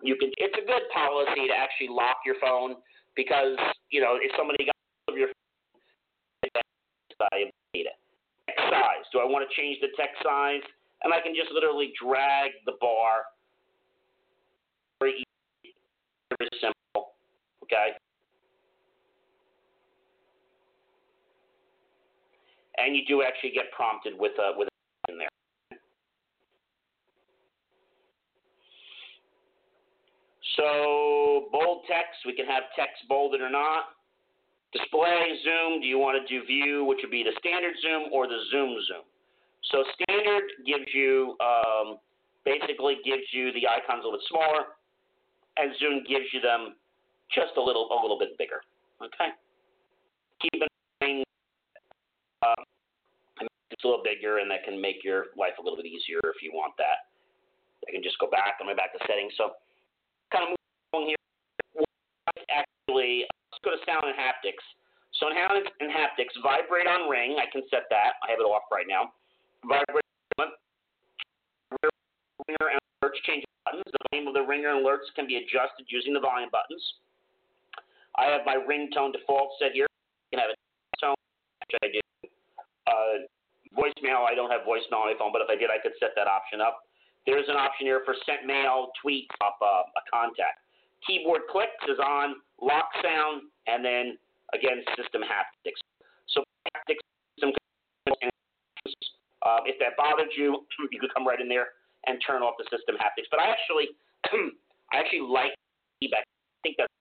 [0.03, 0.30] You can.
[0.38, 2.76] It's a good policy to actually lock your phone
[3.14, 3.57] because
[3.90, 4.74] you know if somebody got
[5.09, 5.28] of your
[6.42, 7.90] data
[8.70, 9.05] size.
[9.12, 10.62] Do I want to change the text size?
[11.03, 13.24] And I can just literally drag the bar.
[15.01, 15.74] Very easy,
[16.38, 17.12] very simple.
[17.64, 17.96] Okay.
[22.81, 25.28] And you do actually get prompted with a with a in there.
[30.57, 33.97] So bold text, we can have text bolded or not.
[34.72, 38.28] Display, zoom, do you want to do view, which would be the standard zoom or
[38.28, 39.03] the zoom zoom?
[39.72, 41.99] So standard gives you, um,
[42.45, 44.78] basically gives you the icons a little bit smaller,
[45.59, 46.76] and zoom gives you them
[47.35, 48.62] just a little, a little bit bigger.
[49.03, 49.31] Okay?
[50.41, 50.68] Keep in
[51.03, 51.24] mind,
[52.47, 52.64] um,
[53.81, 56.45] it's a little bigger, and that can make your life a little bit easier if
[56.45, 57.09] you want that.
[57.89, 59.33] I can just go back, I'm back to settings.
[59.41, 59.57] So
[60.28, 60.61] kind of
[60.93, 61.24] moving here,
[62.53, 64.61] actually let's go to sound and haptics.
[65.16, 67.41] So in sound and haptics, vibrate on ring.
[67.41, 68.20] I can set that.
[68.20, 69.16] I have it off right now.
[69.64, 70.05] Vibrate
[71.72, 73.89] ringer and alerts change buttons.
[73.89, 76.85] The volume of the ringer and alerts can be adjusted using the volume buttons.
[78.20, 79.89] I have my ringtone default set here.
[80.28, 80.57] You can have a
[81.01, 81.16] tone,
[81.64, 82.01] which I do.
[82.85, 83.24] Uh,
[83.75, 86.11] voicemail, I don't have voicemail on my phone, but if I did, I could set
[86.16, 86.83] that option up.
[87.27, 90.64] There's an option here for sent mail, tweet, off uh, a contact.
[91.07, 94.16] Keyboard clicks is on lock sound, and then
[94.53, 95.81] again system haptics.
[96.29, 96.45] So
[96.77, 97.01] haptics,
[99.43, 101.68] uh, if that bothered you, you could come right in there
[102.07, 103.29] and turn off the system haptics.
[103.31, 103.89] But I actually,
[104.93, 105.53] I actually like
[106.01, 106.25] feedback.
[106.25, 106.93] I think that's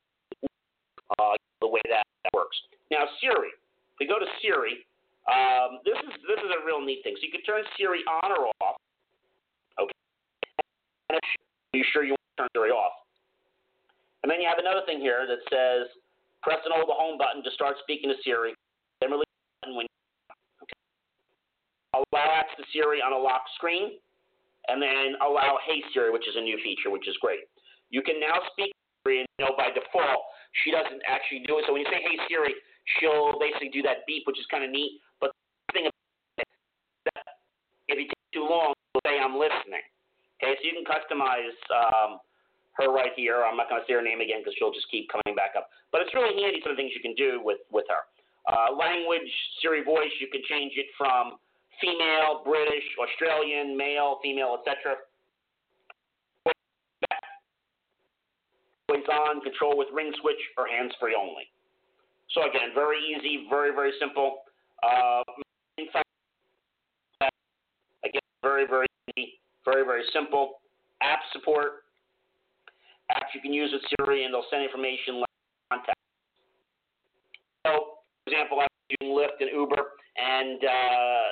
[1.20, 2.56] uh, the way that, that works.
[2.92, 4.84] Now Siri, if we go to Siri,
[5.30, 7.14] um, this is this is a real neat thing.
[7.18, 8.82] So you can turn Siri on or off.
[9.78, 9.94] Okay.
[11.14, 13.06] Are you sure you want to turn Siri off?
[14.24, 15.88] And then you have another thing here that says
[16.42, 18.58] press and hold the home button to start speaking to Siri.
[19.00, 19.86] Then release the button when
[20.66, 20.80] okay.
[21.94, 24.02] allow access to Siri on a lock screen,
[24.68, 27.46] and then allow Hey Siri, which is a new feature, which is great.
[27.94, 28.74] You can now speak
[29.06, 30.26] Siri, and you know by default
[30.66, 31.70] she doesn't actually do it.
[31.70, 32.58] So when you say Hey Siri,
[32.98, 35.00] she'll basically do that beep, which is kind of neat.
[35.22, 35.32] But
[35.70, 35.94] the thing that
[37.88, 37.98] if
[39.06, 39.86] say I'm listening.
[40.42, 41.56] Okay, so you can customize.
[41.70, 42.20] Um,
[42.80, 43.44] her right here.
[43.44, 45.70] I'm not going to say her name again because she'll just keep coming back up.
[45.92, 48.08] But it's really handy some of the things you can do with with her.
[48.48, 49.30] Uh, language,
[49.62, 51.38] Siri voice, you can change it from
[51.84, 54.96] female, British, Australian, male, female, etc.
[58.90, 61.52] Always on, control with ring switch, or hands free only.
[62.34, 64.48] So again, very easy, very very simple.
[64.82, 65.22] Uh,
[68.42, 70.62] very very easy, very very simple.
[71.02, 71.84] App support.
[73.12, 75.30] Apps you can use with Siri, and they'll send information like
[75.72, 75.98] contact.
[77.66, 78.68] So, for example, I'm
[79.02, 79.82] using Lyft and Uber,
[80.18, 81.28] and uh,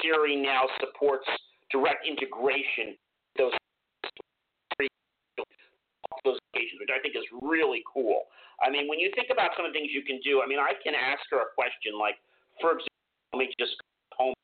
[0.00, 1.26] Siri now supports
[1.70, 2.94] direct integration
[3.36, 3.52] those
[6.24, 8.26] those occasions, which I think is really cool.
[8.64, 10.58] I mean, when you think about some of the things you can do, I mean,
[10.58, 12.16] I can ask her a question like,
[12.60, 13.76] for example, let me just
[14.16, 14.34] home.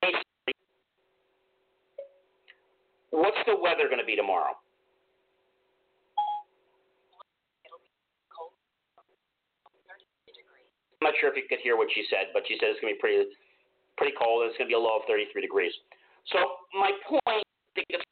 [0.00, 0.12] Hey,
[3.10, 4.54] what's the weather going to be tomorrow?
[11.00, 12.90] I'm not sure if you could hear what she said, but she said it's going
[12.92, 13.30] to be pretty,
[13.96, 14.48] pretty cold.
[14.48, 15.72] It's going to be a low of 33 degrees.
[16.32, 16.38] So
[16.74, 17.42] my point, I
[17.76, 18.04] think it's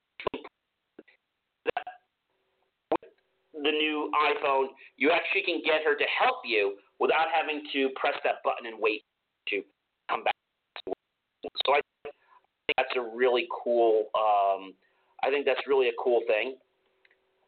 [3.55, 4.67] the new iPhone,
[4.97, 8.77] you actually can get her to help you without having to press that button and
[8.79, 9.03] wait
[9.49, 9.63] to
[10.11, 10.37] come back.
[11.65, 11.81] So I
[12.67, 14.09] think that's a really cool.
[14.15, 14.75] Um,
[15.23, 16.57] I think that's really a cool thing.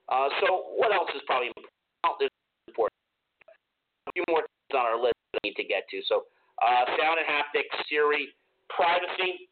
[0.08, 1.50] Uh, so what else is probably
[2.68, 2.94] important?
[4.06, 6.00] A few more things on our list we need to get to.
[6.08, 6.24] So
[6.62, 8.28] uh, sound and haptics, Siri,
[8.70, 9.48] privacy.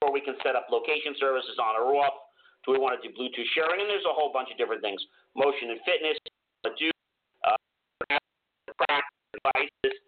[0.00, 2.32] Where we can set up location services on or off.
[2.64, 3.80] Do we want to do Bluetooth sharing?
[3.80, 5.00] And there's a whole bunch of different things.
[5.36, 6.16] Motion and fitness,
[6.64, 6.89] do
[9.44, 9.98] devices.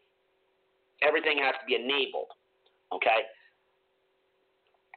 [1.03, 2.31] Everything has to be enabled.
[2.93, 3.27] Okay.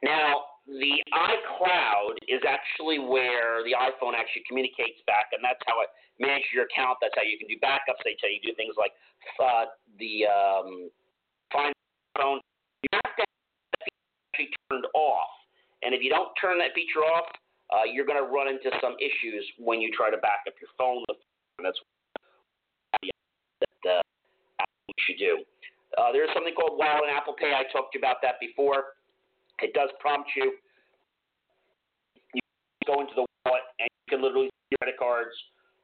[0.04, 5.90] Now, the iCloud is actually where the iPhone actually communicates back, and that's how it
[6.18, 6.98] manages your account.
[7.00, 8.02] That's how you can do backups.
[8.04, 8.92] They tell you do things like
[9.38, 10.90] uh, the um,
[11.52, 11.72] find
[12.18, 12.40] phone.
[12.82, 13.24] You have to
[14.34, 15.30] actually turned off.
[15.82, 17.30] And if you don't turn that feature off,
[17.70, 20.70] uh, you're going to run into some issues when you try to back up your
[20.78, 21.02] phone.
[21.62, 21.78] That's
[23.60, 24.02] that uh,
[24.96, 25.44] you should do.
[25.98, 27.52] Uh, there's something called Wallet and Apple Pay.
[27.52, 28.96] I talked about that before.
[29.62, 30.52] It does prompt you.
[32.34, 32.40] You
[32.86, 35.32] go into the wallet and you can literally see credit cards.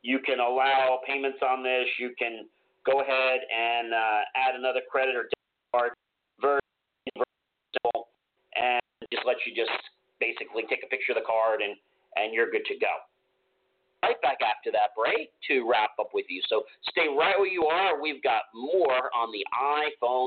[0.02, 1.86] You can allow payments on this.
[1.98, 2.48] You can
[2.84, 5.92] go ahead and uh, add another credit or debit card.
[6.40, 6.60] Very,
[7.14, 7.24] very
[7.72, 8.08] simple
[8.56, 8.82] and
[9.12, 9.72] just lets you just
[10.20, 11.74] basically take a picture of the card and,
[12.16, 12.92] and you're good to go.
[14.02, 16.42] Right back after that break to wrap up with you.
[16.48, 18.00] So stay right where you are.
[18.00, 20.26] We've got more on the iPhone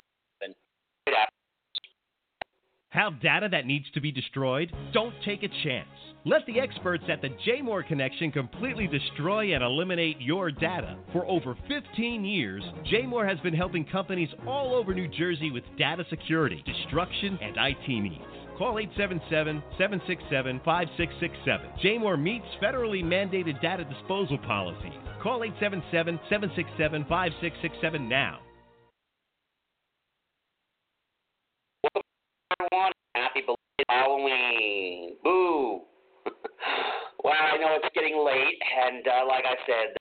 [2.96, 4.72] have data that needs to be destroyed?
[4.94, 5.90] Don't take a chance.
[6.24, 10.98] Let the experts at the JMOR Connection completely destroy and eliminate your data.
[11.12, 16.06] For over 15 years, JMOR has been helping companies all over New Jersey with data
[16.10, 18.35] security, destruction, and IT needs.
[18.58, 21.70] Call 877 767 5667.
[21.84, 24.96] JMOR meets federally mandated data disposal policies.
[25.22, 28.40] Call 877 767 5667 now.
[33.16, 35.16] Happy belated Halloween.
[35.24, 35.82] Boo.
[37.24, 39.96] well, I know it's getting late, and uh, like I said,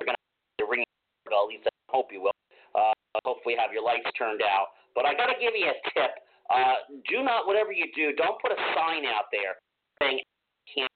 [0.00, 0.84] we're going to ring
[1.28, 2.36] at least I hope you will.
[2.74, 2.92] Uh,
[3.24, 4.72] hopefully, have your lights turned out.
[4.94, 6.24] But I got to give you a tip.
[6.48, 9.60] Uh, do not, whatever you do, don't put a sign out there
[10.00, 10.20] saying
[10.72, 10.90] can't.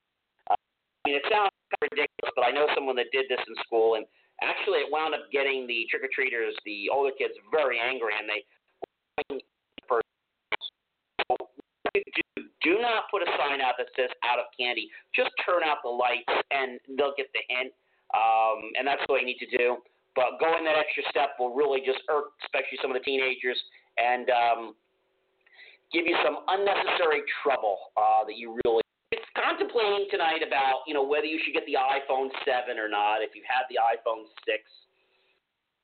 [0.48, 4.00] Uh, I mean, it sounds ridiculous, but I know someone that did this in school,
[4.00, 4.06] and
[4.40, 8.24] actually, it wound up getting the trick or treaters, the older kids, very angry, and
[8.24, 8.40] they
[11.92, 12.22] do,
[12.62, 14.88] do not put a sign out that says out of candy.
[15.14, 17.72] Just turn out the lights and they'll get the hint.
[18.14, 19.76] Um, and that's what you need to do.
[20.14, 23.56] But going that extra step will really just irk, especially some of the teenagers,
[23.96, 24.74] and um,
[25.92, 28.82] give you some unnecessary trouble uh, that you really.
[29.12, 33.20] It's contemplating tonight about you know whether you should get the iPhone 7 or not.
[33.20, 34.56] If you have the iPhone 6,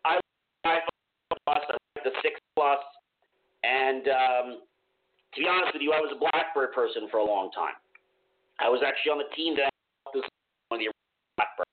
[0.04, 0.24] I like
[0.64, 2.80] the iPhone Plus, I like the 6 Plus,
[3.64, 4.46] and um,
[5.34, 7.76] to be honest with you, I was a BlackBerry person for a long time.
[8.59, 9.70] I was actually on the team that
[10.68, 10.92] one of the
[11.36, 11.68] Blackbird.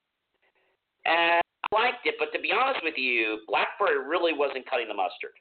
[1.04, 4.94] And I liked it, but to be honest with you, BlackBerry really wasn't cutting the
[4.94, 5.34] mustard.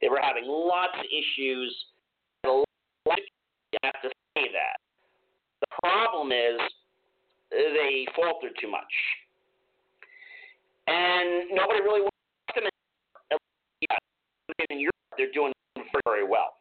[0.00, 1.70] They were having lots of issues.
[3.82, 4.78] Have to say that.
[5.60, 6.60] The problem is
[7.50, 8.92] they falter too much.
[10.86, 12.16] And nobody really wants
[12.54, 12.64] them
[14.70, 14.94] in Europe.
[15.16, 15.52] They're doing
[16.04, 16.54] very well.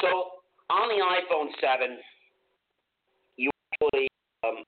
[0.00, 1.98] So on the iPhone 7,
[3.36, 4.08] you actually
[4.44, 4.64] um,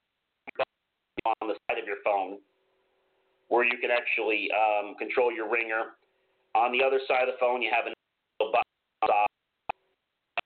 [1.41, 2.39] on the side of your phone,
[3.49, 5.97] where you can actually um, control your ringer.
[6.55, 7.95] On the other side of the phone, you have a button.
[7.95, 7.96] If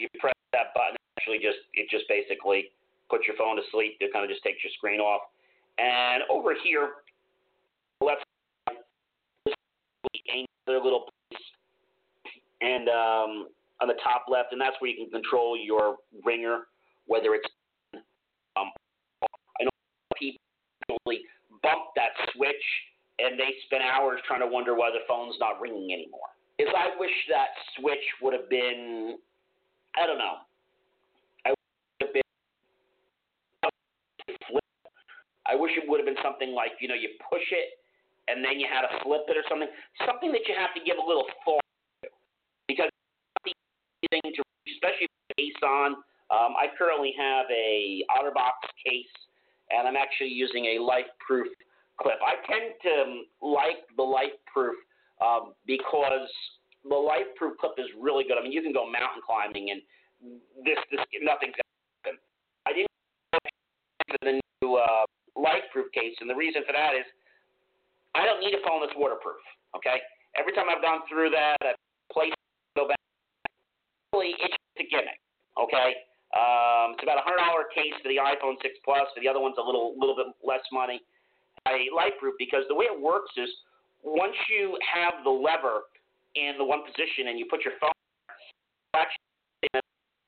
[0.01, 2.71] you press that button, actually just it just basically
[3.09, 3.97] puts your phone to sleep.
[4.01, 5.23] It kind of just takes your screen off.
[5.79, 6.91] And over here,
[8.03, 8.25] left
[8.67, 11.43] another little place,
[12.61, 13.49] and um,
[13.81, 16.67] on the top left, and that's where you can control your ringer,
[17.07, 17.49] whether it's
[18.57, 18.71] um,
[19.61, 19.71] I know
[20.19, 20.39] people
[21.63, 22.65] bump that switch
[23.21, 26.33] and they spend hours trying to wonder why the phone's not ringing anymore.
[26.59, 27.49] Is I wish that
[27.79, 29.19] switch would have been,
[29.97, 30.47] I don't know,
[31.47, 31.57] I would
[32.01, 32.22] have been
[35.47, 37.80] I wish it would have been something like you know you push it
[38.28, 39.68] and then you had to flip it or something,
[40.07, 41.64] something that you have to give a little thought
[42.05, 42.09] to,
[42.68, 42.86] because
[43.43, 43.53] the
[44.09, 45.97] thing to especially case on.
[46.30, 49.14] Um, I currently have a OtterBox case,
[49.70, 51.51] and I'm actually using a LifeProof
[52.01, 52.18] clip.
[52.22, 54.78] I tend to like the LifeProof
[55.20, 56.30] um, because
[56.85, 58.39] the LifeProof clip is really good.
[58.39, 59.81] I mean, you can go mountain climbing, and
[60.64, 61.55] this, this nothing's
[62.05, 62.18] happen.
[62.66, 62.93] I didn't
[64.09, 65.05] for the new uh,
[65.37, 67.07] LifeProof case, and the reason for that is
[68.14, 69.41] I don't need a phone that's waterproof.
[69.76, 70.01] Okay,
[70.37, 71.81] every time I've gone through that, I've
[72.12, 72.35] placed
[72.76, 72.99] go back.
[74.12, 75.20] Really, it's just a gimmick.
[75.59, 75.95] Okay.
[76.31, 79.03] Um, it's about a hundred dollar case for the iPhone 6 Plus.
[79.14, 81.03] For the other one's a little little bit less money.
[81.66, 83.51] I LifeProof because the way it works is
[84.03, 85.91] once you have the lever
[86.35, 87.95] in the one position and you put your phone
[88.95, 89.70] actually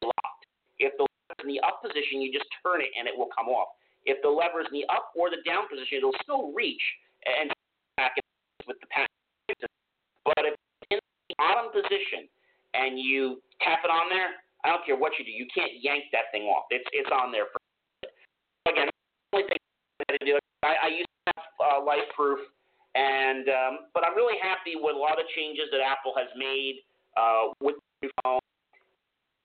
[0.02, 0.44] locked.
[0.78, 3.30] If the lever is in the up position, you just turn it and it will
[3.34, 3.74] come off.
[4.04, 6.82] If the lever is in the up or the down position, it'll still reach
[7.26, 7.50] and
[7.96, 8.18] back
[8.66, 9.06] with the pen.
[10.24, 10.54] But if
[10.90, 12.26] it's in the bottom position
[12.74, 16.10] and you tap it on there, I don't care what you do, you can't yank
[16.14, 16.70] that thing off.
[16.70, 17.58] It's it's on there for
[18.70, 18.86] again.
[19.32, 19.58] The only thing
[20.06, 22.42] I do, I, I use uh, LifeProof,
[22.94, 26.84] and um, but I'm really happy with a lot of changes that Apple has made
[27.16, 28.40] uh, with the new phone.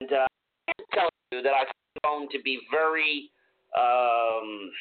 [0.02, 0.28] And uh,
[0.68, 3.32] I can tell you that I find the phone to be very,
[3.78, 4.72] um,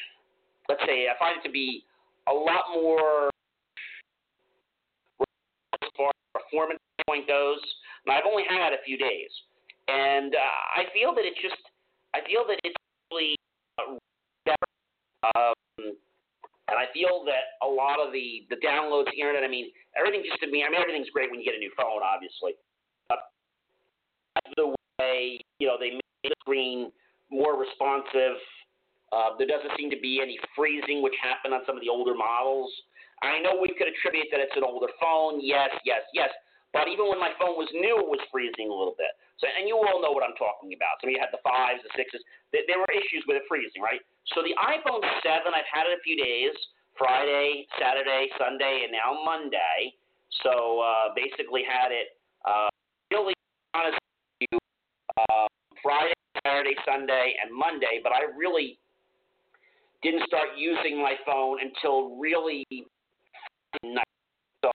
[0.69, 1.83] let's say, I find it to be
[2.29, 3.29] a lot more
[5.81, 7.59] as far as performance point goes.
[8.05, 9.31] And I've only had a few days,
[9.87, 11.59] and uh, I feel that it's just,
[12.15, 12.75] I feel that it's
[13.11, 13.35] really
[13.79, 13.95] uh,
[14.45, 14.67] better.
[15.35, 15.53] Um,
[16.67, 20.23] and I feel that a lot of the the downloads, the internet, I mean, everything
[20.27, 22.59] just to me, I mean, everything's great when you get a new phone, obviously.
[23.07, 23.31] But
[24.55, 26.91] the way you know they made the screen
[27.31, 28.39] more responsive.
[29.15, 32.11] Uh, there doesn't seem to be any freezing, which happened on some of the older
[32.11, 32.67] models.
[33.23, 35.39] I know we could attribute that it's an older phone.
[35.41, 36.29] Yes, yes, yes.
[36.77, 39.17] But even when my phone was new, it was freezing a little bit.
[39.41, 41.01] So, and you all know what I'm talking about.
[41.01, 42.21] So you had the fives, the sixes.
[42.53, 44.01] There, there were issues with it freezing, right?
[44.37, 46.53] So the iPhone 7, I've had it a few days
[46.97, 49.93] Friday, Saturday, Sunday, and now Monday.
[50.45, 52.69] So uh, basically had it uh,
[53.09, 53.33] really
[53.73, 53.97] honest
[54.41, 54.57] you,
[55.17, 55.49] uh,
[55.81, 56.13] Friday,
[56.45, 58.77] Saturday, Sunday, and Monday, but I really
[60.01, 62.65] didn't start using my phone until really
[63.83, 64.05] night.
[64.63, 64.71] So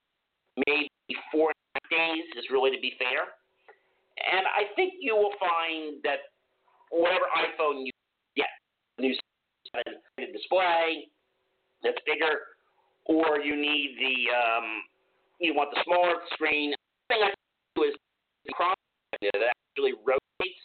[0.67, 0.89] maybe
[1.31, 1.53] four
[1.93, 3.29] days is really to be fair.
[4.17, 6.33] And I think you will find that
[6.91, 7.93] whatever iPhone you
[8.37, 8.49] get,
[8.99, 9.15] new
[10.33, 11.09] display
[11.83, 12.57] that's bigger,
[13.07, 14.83] or you need the um,
[15.41, 16.73] you want the smaller screen.
[17.09, 17.33] The thing I
[17.75, 17.95] do is
[18.47, 18.53] the
[19.23, 20.65] that actually rotates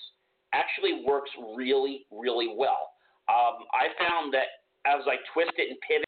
[0.54, 2.94] actually works really really well.
[3.30, 6.06] Um, I found that as I twist it and pivot,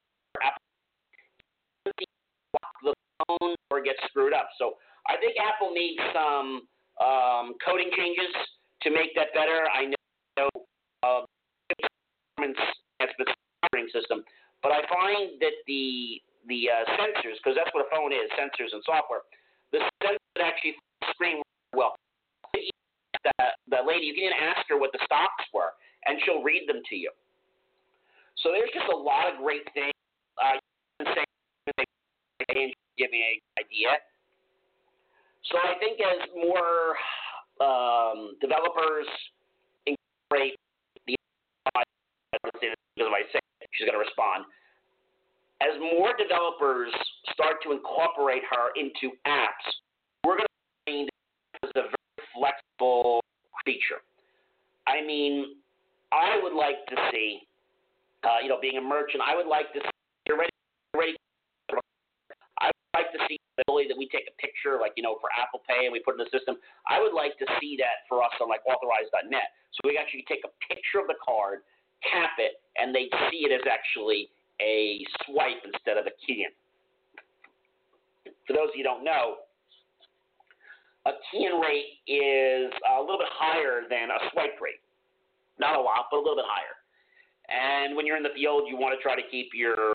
[2.84, 2.94] the
[3.28, 4.50] phone or get screwed up.
[4.58, 4.76] So
[5.10, 6.70] I think Apple made some
[7.02, 8.30] um, coding changes
[8.84, 9.66] to make that better.
[9.74, 10.48] I know
[11.02, 11.26] uh,
[13.80, 14.24] operating system.
[14.62, 18.72] But I find that the the uh, sensors, because that's what a phone is, sensors
[18.72, 19.22] and software,
[19.72, 20.76] the sensors actually
[21.12, 21.42] screen
[21.76, 21.96] well.
[23.24, 25.76] That, that lady, you can even ask her what the stocks were,
[26.08, 27.12] and she'll read them to you.
[28.40, 29.92] So there's just a lot of great things.
[30.40, 30.56] Uh,
[32.98, 34.00] give me an idea.
[35.52, 36.96] So I think as more
[37.60, 39.08] um, developers
[39.86, 40.56] incorporate
[41.08, 41.16] the
[42.44, 42.62] because
[43.74, 44.46] she's going to respond.
[45.62, 46.94] As more developers
[47.34, 49.66] start to incorporate her into apps,
[50.24, 51.10] we're going to find
[51.64, 53.22] as a very flexible
[53.64, 54.00] creature.
[54.88, 55.58] I mean,
[56.12, 57.40] I would like to see,
[58.24, 59.90] uh, you know, being a merchant, I would like to see,
[60.28, 60.50] you're ready,
[60.94, 61.18] you're ready.
[62.60, 65.18] I would like to see the ability that we take a picture, like, you know,
[65.20, 66.60] for Apple Pay and we put in the system.
[66.88, 69.48] I would like to see that for us on, like, authorize.net.
[69.78, 71.64] So we actually take a picture of the card
[72.04, 74.30] tap it and they see it as actually
[74.62, 76.54] a swipe instead of a key in.
[78.48, 79.44] for those of you who don't know,
[81.06, 84.84] a key-in rate is a little bit higher than a swipe rate.
[85.60, 86.76] Not a lot, but a little bit higher.
[87.48, 89.94] And when you're in the field, you want to try to keep your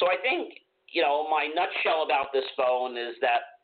[0.00, 3.60] so I think you know my nutshell about this phone is that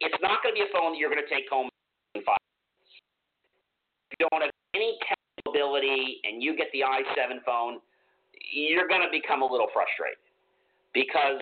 [0.00, 1.68] it's not going to be a phone that you're going to take home
[2.16, 2.40] in five.
[4.10, 7.78] If you don't have any capability and you get the i7 phone,
[8.50, 10.22] you're going to become a little frustrated
[10.94, 11.38] because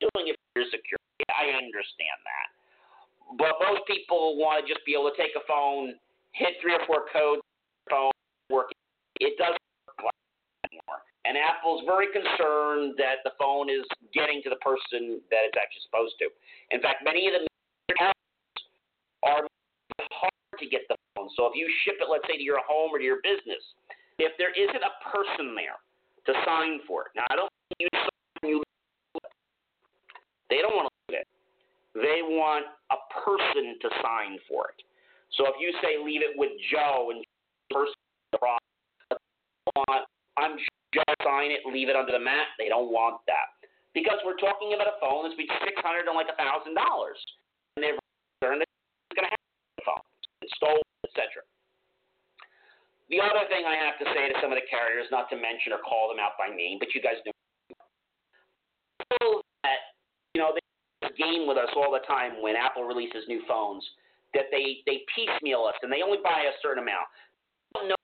[0.00, 1.24] doing it for security.
[1.32, 2.48] I understand that.
[3.38, 5.96] But most people want to just be able to take a phone,
[6.32, 7.42] hit three or four codes,
[7.90, 8.12] phone
[8.50, 8.70] work.
[9.20, 9.58] It doesn't
[9.88, 11.00] work like that anymore.
[11.26, 13.82] And Apple's very concerned that the phone is
[14.14, 16.30] getting to the person that it's actually supposed to.
[16.70, 17.42] In fact, many of the
[19.26, 19.42] are
[20.12, 21.28] hard to get the phone.
[21.34, 23.58] So if you ship it, let's say to your home or to your business,
[24.22, 25.82] if there isn't a person there
[26.30, 27.50] to sign for it, now I don't
[27.80, 28.62] you
[30.48, 31.28] they don't want to leave it.
[31.94, 34.78] They want a person to sign for it.
[35.34, 37.24] So if you say leave it with Joe and
[37.70, 37.98] person
[39.74, 40.06] want
[40.36, 40.56] I'm
[40.94, 42.48] Joe sign it, leave it under the mat.
[42.56, 43.52] They don't want that
[43.92, 47.18] because we're talking about a phone that's between six hundred and like a thousand dollars,
[47.76, 47.98] and they're
[48.40, 49.44] concerned that it's going to have
[49.80, 50.04] the phone,
[50.44, 51.42] it's stolen, etc.
[53.08, 55.72] The other thing I have to say to some of the carriers, not to mention
[55.72, 57.32] or call them out by name, but you guys know
[59.64, 59.80] that
[60.34, 60.60] you know they
[61.16, 63.82] game with us all the time when Apple releases new phones
[64.34, 67.08] that they they piecemeal us and they only buy a certain amount.
[67.74, 67.96] I don't know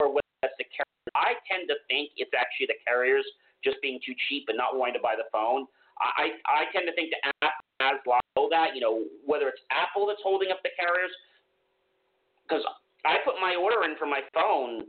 [0.00, 1.12] or whether that's the carrier.
[1.14, 3.24] I tend to think it's actually the carriers
[3.62, 5.68] just being too cheap and not wanting to buy the phone.
[6.00, 8.00] I I tend to think that Apple has
[8.36, 8.72] all that.
[8.72, 11.12] You know, whether it's Apple that's holding up the carriers,
[12.48, 12.64] because
[13.04, 14.88] I put my order in for my phone.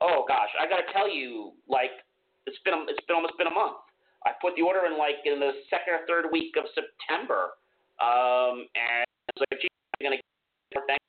[0.00, 1.90] Oh gosh, I got to tell you, like
[2.46, 3.82] it's been it's been almost been a month.
[4.22, 7.58] I put the order in like in the second or third week of September,
[7.98, 10.22] um, and I was like, gee, I'm gonna
[10.70, 11.02] get it.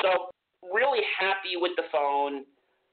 [0.00, 0.32] So
[0.72, 2.44] really happy with the phone.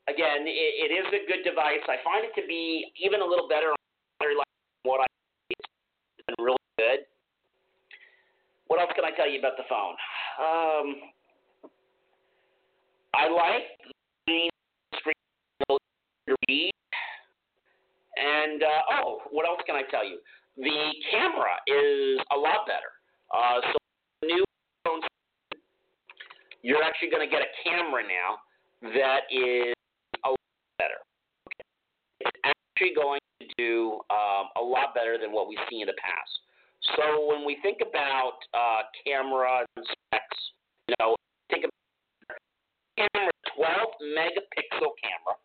[0.07, 1.83] Again, it, it is a good device.
[1.87, 3.79] I find it to be even a little better on
[4.19, 5.07] battery life than what I.
[5.49, 7.05] It's been really good.
[8.67, 9.95] What else can I tell you about the phone?
[10.39, 10.87] Um,
[13.15, 13.93] I like
[14.27, 14.49] the
[14.99, 15.13] screen
[15.69, 15.77] to
[16.49, 16.71] read.
[18.17, 20.19] And uh, oh, what else can I tell you?
[20.57, 22.91] The camera is a lot better.
[23.29, 23.77] Uh, so
[24.25, 24.43] new
[26.67, 28.43] you're actually going to get a camera now
[28.91, 29.71] that is
[30.27, 30.99] a lot better.
[32.19, 35.95] It's actually going to do um, a lot better than what we've seen in the
[35.95, 36.43] past.
[36.99, 40.39] So when we think about uh, camera specs,
[40.91, 41.15] you know,
[41.49, 42.35] think about
[42.99, 43.71] camera, 12
[44.19, 45.39] megapixel camera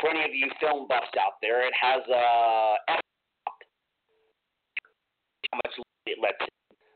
[0.00, 2.24] for any of you film buffs out there, it has a
[2.88, 3.00] f
[5.52, 5.74] how much
[6.06, 6.40] it lets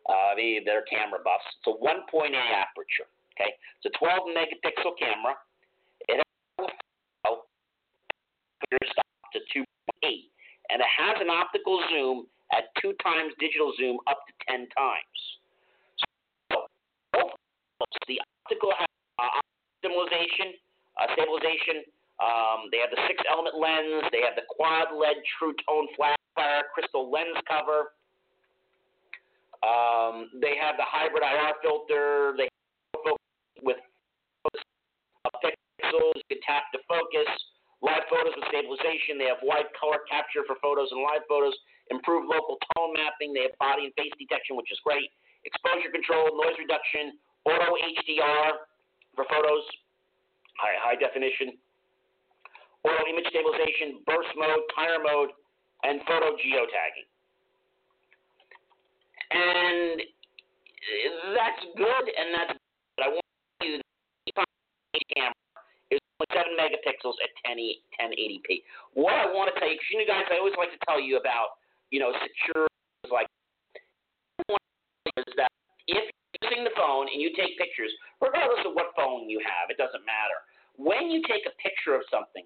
[0.08, 1.44] uh, the their camera buffs.
[1.58, 3.08] It's a 1.8 aperture.
[3.34, 3.50] Okay,
[3.82, 5.34] it's a 12 megapixel camera.
[6.08, 6.68] It has
[8.90, 9.64] stop to 2.8,
[10.70, 15.18] and it has an optical zoom at two times digital zoom up to 10 times.
[16.52, 16.68] So
[18.06, 18.86] the optical has
[19.18, 19.40] uh,
[19.80, 20.54] stabilization,
[21.00, 21.82] uh, stabilization
[22.22, 24.06] um, they have the six element lens.
[24.14, 26.14] They have the quad LED true tone flat
[26.74, 27.94] crystal lens cover.
[29.64, 32.36] Um, they have the hybrid IR filter.
[32.36, 32.48] They
[33.64, 33.80] with
[35.40, 36.14] pixels.
[36.20, 37.28] You can tap to focus.
[37.80, 39.16] Live photos with stabilization.
[39.16, 41.56] They have wide color capture for photos and live photos.
[41.88, 43.32] Improved local tone mapping.
[43.32, 45.08] They have body and face detection, which is great.
[45.44, 48.64] Exposure control, noise reduction, auto HDR
[49.12, 49.64] for photos,
[50.56, 51.56] high, high definition
[52.84, 55.32] auto image stabilization, burst mode, timer mode,
[55.82, 57.08] and photo geotagging.
[59.34, 59.98] And
[61.34, 63.02] that's good, and that's good.
[63.02, 63.26] I want
[63.66, 63.82] you to
[65.10, 65.34] camera
[65.90, 67.58] is only 7 megapixels at 10,
[67.98, 68.62] 1080p.
[68.94, 71.18] What I want to tell you, because you guys, I always like to tell you
[71.18, 71.58] about,
[71.90, 72.70] you know, secure
[73.10, 73.26] like
[75.18, 75.50] is that
[75.86, 79.68] if you're using the phone and you take pictures, regardless of what phone you have,
[79.68, 80.38] it doesn't matter.
[80.78, 82.42] When you take a picture of something,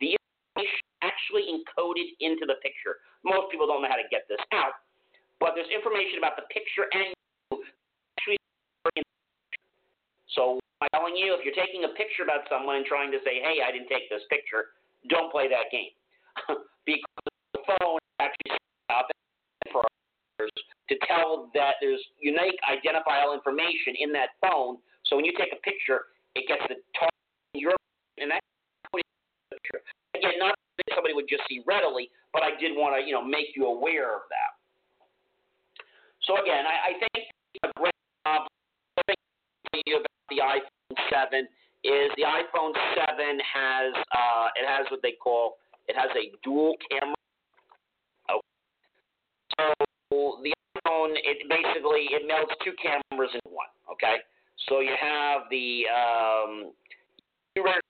[0.00, 2.98] the information actually encoded into the picture.
[3.22, 4.74] Most people don't know how to get this out,
[5.40, 7.10] but there's information about the picture and.
[10.30, 13.42] So I'm telling you, if you're taking a picture about someone and trying to say,
[13.42, 14.78] "Hey, I didn't take this picture,"
[15.10, 15.90] don't play that game
[16.86, 18.54] because the phone actually
[18.94, 19.10] out
[19.72, 19.82] for
[20.38, 24.78] to tell that there's unique identifiable information in that phone.
[25.06, 27.20] So when you take a picture, it gets the target
[27.54, 27.74] your
[28.18, 28.40] and that
[30.14, 33.24] again, not that somebody would just see readily, but I did want to, you know,
[33.24, 34.59] make you aware of that.
[36.24, 37.26] So again, I, I think
[37.64, 37.94] a great
[38.26, 38.46] job
[39.86, 41.48] you about the iPhone 7
[41.84, 42.74] is the iPhone
[43.08, 45.56] 7 has uh, it has what they call
[45.88, 47.14] it has a dual camera.
[49.58, 53.70] So the iPhone it basically it melds two cameras in one.
[53.92, 54.16] Okay,
[54.68, 56.72] so you have the um,
[57.56, 57.80] one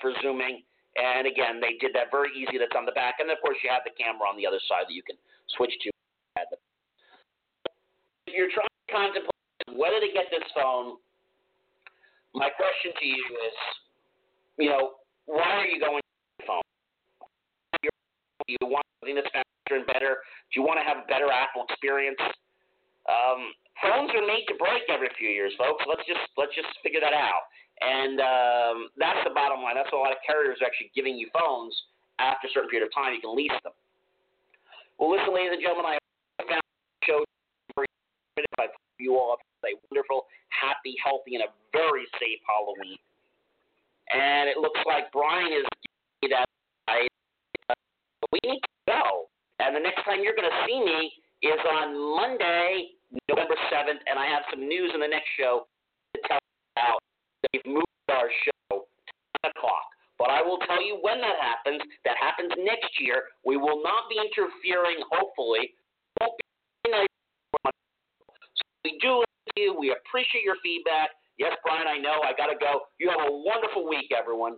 [0.00, 0.62] for zooming.
[0.94, 2.58] And again, they did that very easy.
[2.58, 4.86] That's on the back, and of course, you have the camera on the other side
[4.86, 5.18] that you can
[5.58, 5.90] switch to.
[8.26, 11.02] If you're trying to contemplate whether to get this phone,
[12.34, 13.56] my question to you is,
[14.58, 16.62] you know, why are you going to the phone?
[17.82, 20.22] Do you want something that's faster and better?
[20.52, 22.20] Do you want to have a better Apple experience?
[23.08, 23.50] Um,
[23.82, 25.82] phones are made to break every few years, folks.
[25.88, 27.48] Let's just let's just figure that out.
[27.80, 29.74] And um, that's the bottom line.
[29.74, 31.74] That's why a lot of carriers are actually giving you phones
[32.18, 33.14] after a certain period of time.
[33.14, 33.74] You can lease them.
[34.98, 35.98] Well, listen, ladies and gentlemen, I
[36.46, 37.18] found the show
[37.74, 37.90] very
[38.58, 42.98] I hope you all have a wonderful, happy, healthy, and a very safe Halloween.
[44.14, 46.46] And it looks like Brian is giving me that
[48.30, 49.30] we need to go.
[49.58, 51.12] And the next time you're going to see me
[51.42, 52.98] is on Monday,
[53.28, 55.66] November 7th, and I have some news in the next show
[56.14, 56.98] to tell you about.
[57.52, 59.12] They've moved our show to
[59.44, 59.86] 10 o'clock.
[60.18, 61.82] But I will tell you when that happens.
[62.04, 63.24] That happens next year.
[63.44, 65.74] We will not be interfering, hopefully.
[66.20, 66.30] So
[68.84, 69.24] we do
[69.56, 69.76] you.
[69.78, 71.10] We appreciate your feedback.
[71.38, 72.20] Yes, Brian, I know.
[72.24, 72.86] I got to go.
[72.98, 74.56] You have a wonderful week, everyone.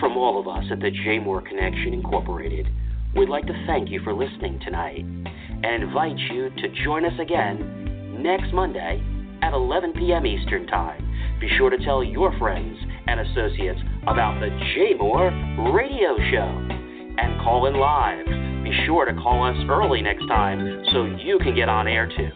[0.00, 2.68] From all of us at the JMOR Connection Incorporated,
[3.14, 8.20] we'd like to thank you for listening tonight and invite you to join us again
[8.22, 9.02] next Monday
[9.42, 10.26] at 11 p.m.
[10.26, 11.02] Eastern Time.
[11.40, 12.76] Be sure to tell your friends
[13.06, 16.76] and associates about the JMOR Radio Show
[17.18, 18.24] and call in live.
[18.64, 22.30] Be sure to call us early next time so you can get on air too.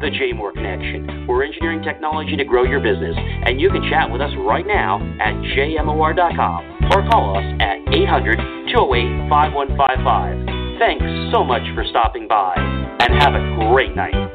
[0.00, 1.26] The JMOR Connection.
[1.26, 5.00] We're engineering technology to grow your business, and you can chat with us right now
[5.20, 8.36] at jmor.com or call us at 800
[8.70, 10.78] 208 5155.
[10.78, 14.33] Thanks so much for stopping by, and have a great night.